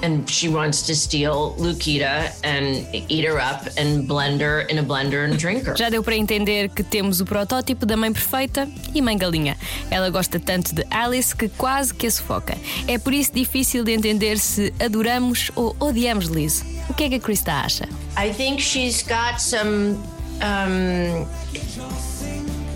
And 0.00 0.30
she 0.30 0.48
wants 0.48 0.82
to 0.82 0.94
steal 0.94 1.56
Lukita 1.58 2.32
and 2.44 2.86
eat 3.08 3.24
her 3.24 3.40
up 3.40 3.66
and 3.76 4.06
blend 4.06 4.40
her 4.40 4.60
in 4.60 4.78
a 4.78 4.82
blender 4.82 5.24
and 5.24 5.36
drink 5.36 5.64
her. 5.66 5.74
Já 5.74 5.90
deu 5.90 6.04
para 6.04 6.14
entender 6.14 6.68
que 6.68 6.84
temos 6.84 7.20
o 7.20 7.24
protótipo 7.24 7.84
da 7.84 7.96
mãe 7.96 8.12
perfeita 8.12 8.68
e 8.94 9.02
mãe 9.02 9.18
galinha. 9.18 9.56
Ela 9.90 10.08
gosta 10.08 10.38
tanto 10.38 10.72
de 10.72 10.86
Alice 10.88 11.34
que 11.34 11.48
quase 11.48 11.92
que 11.92 12.06
a 12.06 12.10
sufoca. 12.10 12.56
É 12.86 12.96
por 12.96 13.12
isso 13.12 13.32
difícil 13.32 13.82
de 13.82 13.92
entender 13.92 14.38
se 14.38 14.72
adoramos 14.78 15.50
ou 15.56 15.74
odiamos 15.80 16.26
Liz. 16.26 16.64
O 16.88 16.94
que 16.94 17.04
é 17.04 17.08
que 17.08 17.14
a 17.16 17.20
Krista 17.20 17.52
acha? 17.52 17.88
I 18.16 18.32
think 18.32 18.60
she's 18.60 19.02
got 19.02 19.40
some 19.40 19.96
um, 20.40 21.26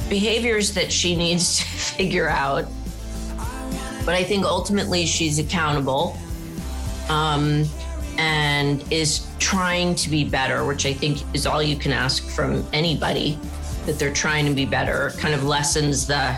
behaviors 0.08 0.72
that 0.72 0.90
she 0.92 1.14
needs 1.14 1.58
to 1.58 1.64
figure 1.96 2.28
out. 2.28 2.66
But 4.04 4.16
I 4.16 4.24
think 4.24 4.44
ultimately 4.44 5.06
she's 5.06 5.38
accountable 5.38 6.16
um, 7.12 7.64
and 8.18 8.84
is 8.90 9.26
trying 9.38 9.94
to 9.96 10.08
be 10.08 10.24
better, 10.24 10.64
which 10.64 10.86
I 10.86 10.94
think 10.94 11.22
is 11.34 11.46
all 11.46 11.62
you 11.62 11.76
can 11.76 11.92
ask 11.92 12.26
from 12.28 12.66
anybody 12.72 13.38
that 13.86 13.98
they're 13.98 14.12
trying 14.12 14.46
to 14.46 14.54
be 14.54 14.64
better, 14.64 15.12
kind 15.18 15.34
of 15.34 15.44
lessens 15.44 16.06
the 16.06 16.36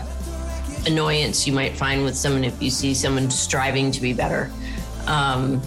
annoyance 0.85 1.47
you 1.47 1.53
might 1.53 1.75
find 1.75 2.03
with 2.03 2.15
someone 2.15 2.43
if 2.43 2.61
you 2.61 2.69
see 2.69 2.93
someone 2.93 3.29
striving 3.31 3.91
to 3.91 4.01
be 4.01 4.13
better. 4.13 4.51
Um, 5.07 5.61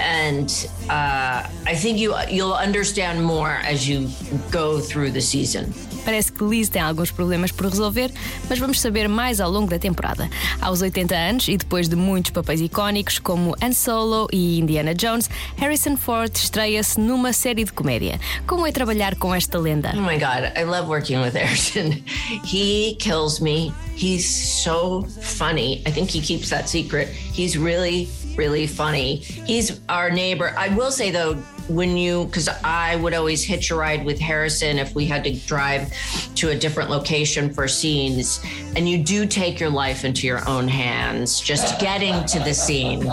and 0.00 0.68
uh, 0.88 1.48
I 1.66 1.74
think 1.74 1.98
you 1.98 2.14
you'll 2.28 2.54
understand 2.54 3.22
more 3.22 3.60
as 3.64 3.88
you 3.88 4.08
go 4.50 4.80
through 4.80 5.10
the 5.10 5.20
season. 5.20 5.72
Parece 6.08 6.32
que 6.32 6.42
Liz 6.42 6.70
tem 6.70 6.80
alguns 6.80 7.10
problemas 7.10 7.52
por 7.52 7.66
resolver, 7.66 8.10
mas 8.48 8.58
vamos 8.58 8.80
saber 8.80 9.10
mais 9.10 9.42
ao 9.42 9.50
longo 9.50 9.68
da 9.68 9.78
temporada. 9.78 10.26
Aos 10.58 10.80
80 10.80 11.14
anos 11.14 11.48
e 11.48 11.58
depois 11.58 11.86
de 11.86 11.96
muitos 11.96 12.30
papéis 12.30 12.62
icónicos 12.62 13.18
como 13.18 13.54
Han 13.60 13.72
Solo 13.72 14.26
e 14.32 14.58
Indiana 14.58 14.94
Jones, 14.94 15.28
Harrison 15.58 15.98
Ford 15.98 16.34
estreia-se 16.34 16.98
numa 16.98 17.34
série 17.34 17.62
de 17.62 17.74
comédia. 17.74 18.18
Como 18.46 18.66
é 18.66 18.72
trabalhar 18.72 19.16
com 19.16 19.34
esta 19.34 19.58
lenda? 19.58 19.92
Oh 19.94 20.00
my 20.00 20.16
God, 20.16 20.50
I 20.56 20.64
love 20.64 20.88
working 20.88 21.20
with 21.20 21.34
Harrison. 21.34 22.02
He 22.42 22.96
kills 22.98 23.38
me. 23.38 23.74
He's 23.94 24.26
so 24.26 25.02
funny. 25.20 25.82
I 25.86 25.90
think 25.90 26.08
he 26.10 26.22
keeps 26.22 26.48
that 26.48 26.70
secret. 26.70 27.08
He's 27.08 27.58
really, 27.58 28.08
really 28.34 28.66
funny. 28.66 29.16
He's 29.46 29.78
our 29.90 30.10
neighbor. 30.10 30.54
I 30.56 30.70
will 30.74 30.90
say 30.90 31.10
though, 31.10 31.36
when 31.68 31.96
you 31.96 32.24
because 32.26 32.48
I 32.64 32.96
would 32.96 33.14
always 33.14 33.44
hitch 33.44 33.70
a 33.70 33.74
ride 33.74 34.04
with 34.04 34.18
Harrison 34.18 34.78
if 34.78 34.94
we 34.94 35.06
had 35.06 35.24
to 35.24 35.32
drive 35.32 35.92
to 36.36 36.50
a 36.50 36.54
different 36.54 36.90
location 36.90 37.52
for 37.52 37.68
scenes, 37.68 38.40
and 38.76 38.88
you 38.88 39.02
do 39.02 39.26
take 39.26 39.60
your 39.60 39.70
life 39.70 40.04
into 40.04 40.26
your 40.26 40.46
own 40.48 40.68
hands 40.68 41.40
just 41.40 41.80
getting 41.80 42.24
to 42.26 42.38
the 42.40 42.54
scene. 42.54 43.10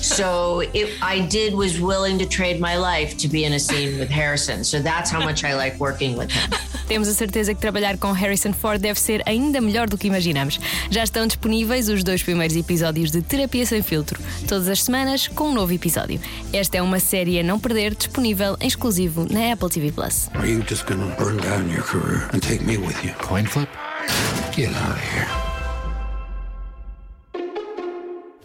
So 0.00 0.60
it, 0.60 0.96
I 1.02 1.26
did 1.26 1.54
was 1.54 1.80
willing 1.80 2.18
to 2.18 2.26
trade 2.26 2.60
my 2.60 2.76
life 2.76 3.16
to 3.18 3.28
be 3.28 3.44
in 3.44 3.52
a 3.54 3.60
scene 3.60 3.98
with 3.98 4.10
Harrison. 4.10 4.64
So 4.64 4.80
that's 4.80 5.10
how 5.10 5.20
much 5.20 5.44
I 5.44 5.54
like 5.54 5.78
working 5.78 6.16
with 6.16 6.30
him. 6.30 6.50
Temos 6.88 7.06
a 7.06 7.12
certeza 7.12 7.54
que 7.54 7.60
trabalhar 7.60 7.98
com 7.98 8.10
Harrison 8.12 8.54
Ford 8.54 8.80
deve 8.80 8.98
ser 8.98 9.22
ainda 9.26 9.60
melhor 9.60 9.88
do 9.88 9.98
que 9.98 10.06
imaginamos. 10.06 10.58
Já 10.90 11.04
estão 11.04 11.26
disponíveis 11.26 11.90
os 11.90 12.02
dois 12.02 12.22
primeiros 12.22 12.56
episódios 12.56 13.10
de 13.10 13.20
Terapia 13.20 13.66
Sem 13.66 13.82
Filtro, 13.82 14.18
todas 14.48 14.68
as 14.68 14.82
semanas 14.82 15.28
com 15.28 15.50
um 15.50 15.54
novo 15.54 15.72
episódio. 15.72 16.18
Esta 16.50 16.78
é 16.78 16.82
uma 16.82 16.98
série 16.98 17.38
a 17.38 17.42
não 17.42 17.60
perder, 17.60 17.94
disponível 17.94 18.56
em 18.58 18.66
exclusivo 18.66 19.26
na 19.30 19.52
Apple 19.52 19.68
TV 19.68 19.92
Plus. 19.92 20.30
Are 20.34 20.50
you 20.50 20.64
just 20.66 20.86
gonna 20.86 21.14
burn 21.16 21.36
down 21.36 21.70
your 21.70 21.82
career 21.82 22.28
and 22.32 22.40
take 22.40 22.64
me 22.64 22.78
with 22.78 22.96
you? 23.04 23.12
Coin 23.18 23.44
flip? 23.44 23.68
Get 24.56 24.70
out 24.70 24.92
of 24.92 25.00
here. 25.12 25.28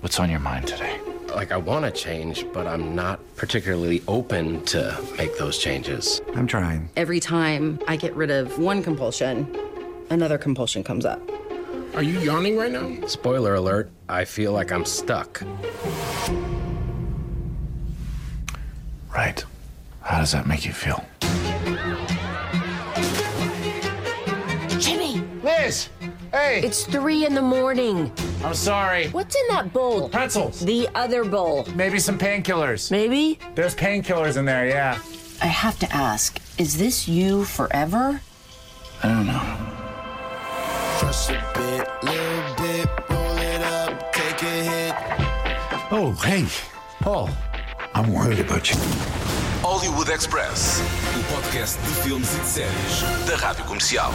What's 0.01 0.19
on 0.19 0.29
your 0.29 0.41
mind 0.41 0.67
today? 0.67 1.12
Like, 1.36 1.52
I 1.52 1.58
want 1.58 1.84
to 1.84 1.91
change, 1.91 2.46
but 2.54 2.67
I'm 2.67 2.96
not 2.96 3.19
particularly 3.36 4.04
open 4.08 4.63
to 4.65 4.98
make 5.17 5.38
those 5.38 5.58
changes. 5.58 6.22
I'm 6.36 6.48
trying. 6.48 6.89
Every 6.96 7.19
time 7.19 7.80
I 7.88 7.96
get 7.96 8.15
rid 8.15 8.30
of 8.30 8.60
one 8.60 8.84
compulsion, 8.84 9.54
another 10.10 10.38
compulsion 10.38 10.84
comes 10.84 11.06
up. 11.06 11.22
Are 11.96 12.04
you 12.04 12.19
yawning 12.19 12.56
right 12.56 12.72
now? 12.72 13.08
Spoiler 13.08 13.56
alert, 13.56 13.89
I 14.08 14.26
feel 14.26 14.52
like 14.52 14.72
I'm 14.72 14.86
stuck. 14.86 15.41
Right. 19.13 19.43
How 20.02 20.19
does 20.19 20.32
that 20.34 20.48
make 20.48 20.65
you 20.65 20.74
feel? 20.74 21.04
Jimmy! 24.80 25.24
Liz! 25.43 25.89
Hey! 26.32 26.62
It's 26.63 26.86
three 26.86 27.26
in 27.26 27.34
the 27.34 27.41
morning. 27.41 28.12
I'm 28.43 28.53
sorry. 28.53 29.08
What's 29.10 29.36
in 29.36 29.47
that 29.49 29.71
bowl? 29.71 30.10
Pretzels. 30.10 30.60
The 30.60 30.89
other 30.95 31.23
bowl. 31.23 31.65
Maybe 31.75 31.97
some 31.99 32.19
painkillers. 32.19 32.91
Maybe? 32.91 33.39
There's 33.56 33.73
painkillers 33.73 34.36
in 34.38 34.45
there, 34.45 34.67
yeah. 34.67 34.99
I 35.41 35.47
have 35.47 35.79
to 35.79 35.91
ask, 35.93 36.39
is 36.58 36.77
this 36.77 37.08
you 37.08 37.45
forever? 37.45 38.19
I 39.01 39.08
don't 39.08 39.27
know. 39.27 39.58
Crush 40.99 41.29
a 41.29 41.41
bit, 41.56 41.88
little 42.03 42.56
bit, 42.56 42.89
roll 43.10 43.38
it 43.38 43.62
up, 43.62 44.13
take 44.13 44.41
a 44.41 44.45
hit. 44.45 44.95
Oh, 45.91 46.12
hey, 46.23 46.45
Paul. 47.01 47.29
I'm 47.93 48.12
worried 48.13 48.39
about 48.39 48.69
you. 48.69 48.77
Hollywood 49.62 50.10
Express, 50.10 50.82
o 51.17 51.36
podcast 51.36 51.79
de 51.79 51.89
filmes 52.03 52.34
e 52.36 52.39
de 52.39 52.45
séries 52.45 53.01
da 53.25 53.36
Rádio 53.38 53.63
Comercial. 53.65 54.12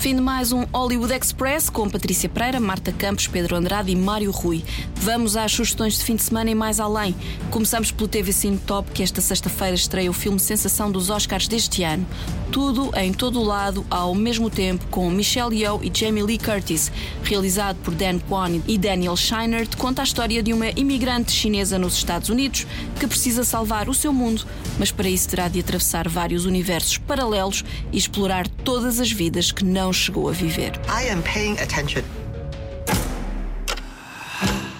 Fim 0.00 0.14
de 0.14 0.20
mais 0.20 0.52
um 0.52 0.64
Hollywood 0.72 1.12
Express 1.12 1.68
com 1.68 1.90
Patrícia 1.90 2.28
Pereira, 2.28 2.60
Marta 2.60 2.92
Campos, 2.92 3.26
Pedro 3.26 3.56
Andrade 3.56 3.90
e 3.90 3.96
Mário 3.96 4.30
Rui. 4.30 4.62
Vamos 4.94 5.36
às 5.36 5.50
sugestões 5.50 5.98
de 5.98 6.04
fim 6.04 6.14
de 6.14 6.22
semana 6.22 6.48
e 6.48 6.54
mais 6.54 6.78
além. 6.78 7.16
Começamos 7.50 7.90
pelo 7.90 8.06
TV 8.06 8.32
Cine 8.32 8.58
Top, 8.58 8.92
que 8.92 9.02
esta 9.02 9.20
sexta-feira 9.20 9.74
estreia 9.74 10.08
o 10.08 10.12
filme 10.12 10.38
Sensação 10.38 10.92
dos 10.92 11.10
Oscars 11.10 11.48
deste 11.48 11.82
ano. 11.82 12.06
Tudo 12.52 12.90
em 12.96 13.12
todo 13.12 13.40
o 13.40 13.44
lado, 13.44 13.84
ao 13.90 14.14
mesmo 14.14 14.48
tempo, 14.48 14.86
com 14.86 15.10
Michelle 15.10 15.54
Yeoh 15.54 15.80
e 15.82 15.90
Jamie 15.92 16.22
Lee 16.22 16.38
Curtis. 16.38 16.92
Realizado 17.24 17.76
por 17.82 17.92
Dan 17.92 18.20
Kwan 18.20 18.60
e 18.68 18.78
Daniel 18.78 19.16
Scheinert, 19.16 19.76
conta 19.76 20.02
a 20.02 20.04
história 20.04 20.42
de 20.42 20.52
uma 20.52 20.70
imigrante 20.70 21.32
chinesa 21.32 21.76
nos 21.76 21.94
Estados 21.94 22.28
Unidos 22.28 22.66
que 23.00 23.06
precisa 23.06 23.42
salvar 23.42 23.88
o 23.88 23.94
seu 23.94 24.12
mundo, 24.12 24.46
mas 24.78 24.92
para 24.92 25.10
isso 25.10 25.28
terá 25.28 25.48
de 25.48 25.60
atravessar 25.60 26.08
vários 26.08 26.46
universos 26.46 26.98
paralelos 26.98 27.64
e 27.92 27.98
explorar 27.98 28.46
todas 28.48 29.00
as 29.00 29.10
vidas 29.10 29.52
que 29.52 29.64
não 29.64 29.87
chegou 29.92 30.30
a 30.30 30.32
viver. 30.32 30.72
I 30.88 31.04
am 31.04 31.22
paying 31.22 31.58
attention. 31.58 32.04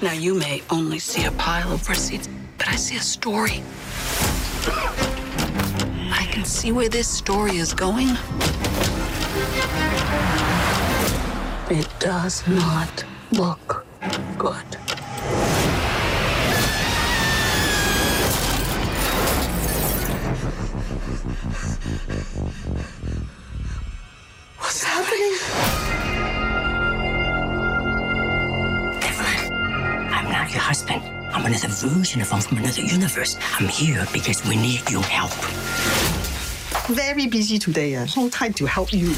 Now, 0.00 0.12
you 0.12 0.34
may 0.34 0.62
only 0.70 0.98
see 1.00 1.24
a 1.24 1.32
pile 1.32 1.72
of 1.72 1.88
receipts, 1.88 2.28
but 2.56 2.68
I 2.68 2.76
see 2.76 2.96
a 2.96 3.00
story. 3.00 3.62
I 6.12 6.26
can 6.30 6.44
see 6.44 6.70
where 6.70 6.88
this 6.88 7.08
story 7.08 7.56
is 7.56 7.74
going? 7.74 8.16
It 11.70 11.88
does 11.98 12.46
not 12.46 13.04
look 13.32 13.84
good. 14.38 14.64
Not 30.48 30.54
your 30.54 30.62
husband. 30.62 31.02
I'm 31.34 31.44
another 31.44 31.68
version 31.68 32.22
of 32.22 32.30
him 32.30 32.40
from 32.40 32.58
another 32.58 32.80
universe. 32.80 33.36
I'm 33.58 33.68
here 33.68 34.06
because 34.12 34.44
we 34.48 34.56
need 34.56 34.90
your 34.90 35.02
help. 35.02 35.32
Very 36.88 37.26
busy 37.26 37.58
today. 37.58 37.96
Uh, 37.96 38.06
no 38.16 38.28
time 38.30 38.54
to 38.54 38.66
help 38.66 38.92
you. 38.92 39.12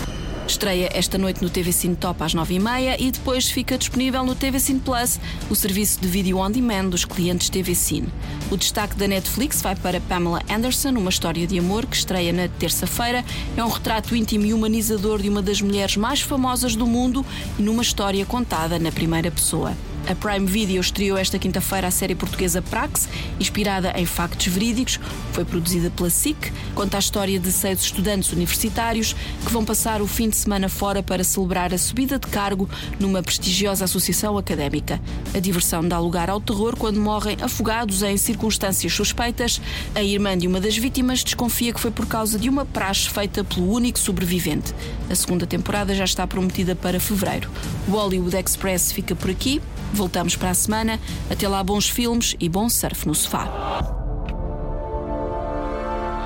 Estreia 0.47 0.91
esta 0.93 1.17
noite 1.17 1.41
no 1.43 1.49
TV 1.49 1.73
Cine 1.73 1.95
Top 1.95 2.21
às 2.25 2.35
9h30 2.35 2.97
e 2.99 3.13
depois 3.13 3.49
fica 3.49 3.79
disponível 3.79 4.25
no 4.25 4.35
TV 4.35 4.59
Cine 4.59 4.81
Plus, 4.81 5.21
o 5.49 5.55
serviço 5.55 6.01
de 6.01 6.09
vídeo 6.09 6.39
on 6.39 6.51
demand 6.51 6.89
dos 6.89 7.05
clientes 7.05 7.49
TV 7.49 7.73
Cine. 7.73 8.09
O 8.51 8.57
destaque 8.57 8.97
da 8.97 9.07
Netflix 9.07 9.63
vai 9.63 9.77
para 9.77 10.01
Pamela 10.01 10.43
Anderson, 10.51 10.91
uma 10.91 11.11
história 11.11 11.47
de 11.47 11.57
amor 11.57 11.87
que 11.87 11.95
estreia 11.95 12.33
na 12.33 12.49
terça-feira. 12.49 13.25
É 13.57 13.63
um 13.63 13.69
retrato 13.69 14.17
íntimo 14.17 14.45
e 14.45 14.53
humanizador 14.53 15.23
de 15.23 15.29
uma 15.29 15.41
das 15.41 15.63
mulheres 15.63 15.97
mais 15.97 16.21
famosas 16.21 16.75
do 16.75 16.87
mundo 16.89 17.25
e 17.57 17.63
numa 17.63 17.83
história 17.83 18.27
contada 18.27 18.77
na 18.81 18.91
primeira 18.91 19.31
pessoa. 19.31 19.77
A 20.09 20.15
Prime 20.15 20.47
Video 20.47 20.81
estreou 20.81 21.17
esta 21.17 21.39
quinta-feira 21.39 21.87
a 21.87 21.91
série 21.91 22.15
portuguesa 22.15 22.61
Prax, 22.61 23.09
inspirada 23.39 23.93
em 23.97 24.05
factos 24.05 24.47
verídicos. 24.49 24.99
Foi 25.33 25.45
produzida 25.45 25.91
pela 25.91 26.11
SIC, 26.11 26.53
conta 26.75 26.97
a 26.97 27.01
história 27.01 27.39
de 27.39 27.53
seis 27.53 27.81
estudantes 27.81 28.33
universitários 28.33 29.15
que 29.45 29.53
vão 29.53 29.65
passar 29.65 30.03
o 30.03 30.07
fim 30.07 30.29
de 30.29 30.37
semana 30.37 30.69
fora 30.69 31.03
para 31.03 31.23
celebrar 31.23 31.73
a 31.73 31.79
subida 31.79 32.19
de 32.19 32.27
cargo 32.27 32.69
numa 32.99 33.23
prestigiosa 33.23 33.85
associação 33.85 34.37
académica. 34.37 35.01
A 35.35 35.39
diversão 35.39 35.87
dá 35.87 35.99
lugar 35.99 36.29
ao 36.29 36.41
terror 36.41 36.77
quando 36.77 37.01
morrem 37.01 37.37
afogados 37.41 38.03
em 38.03 38.17
circunstâncias 38.17 38.93
suspeitas. 38.93 39.61
A 39.95 40.03
irmã 40.03 40.37
de 40.37 40.49
uma 40.49 40.61
das 40.61 40.77
vítimas 40.77 41.23
desconfia 41.23 41.73
que 41.73 41.81
foi 41.81 41.91
por 41.91 42.07
causa 42.07 42.39
de 42.39 42.49
uma 42.49 42.65
praxe 42.65 43.09
feita 43.09 43.45
pelo 43.45 43.71
único 43.71 43.99
sobrevivente. 43.99 44.75
A 45.09 45.15
segunda 45.15 45.47
temporada 45.47 45.95
já 45.95 46.05
está 46.05 46.27
prometida 46.27 46.75
para 46.75 46.99
fevereiro. 46.99 47.49
O 47.87 47.93
Hollywood 47.93 48.37
Express 48.37 48.91
fica 48.91 49.15
por 49.15 49.31
aqui. 49.31 49.61
Voltamos 49.93 50.37
para 50.37 50.51
a 50.51 50.55
semana. 50.55 51.01
Até 51.31 51.49
lá, 51.49 51.63
bons 51.63 51.89
filmes 51.89 52.35
e 52.39 52.49
bom 52.49 52.69
surf 52.69 53.07
no 53.07 53.15
sofá. 53.15 53.47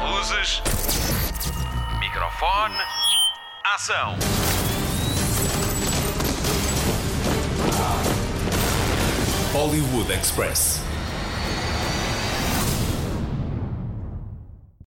Luzes. 0.07 0.63
Microfone. 1.99 2.75
Ação. 3.75 4.17
Hollywood 9.53 10.13
Express. 10.13 10.84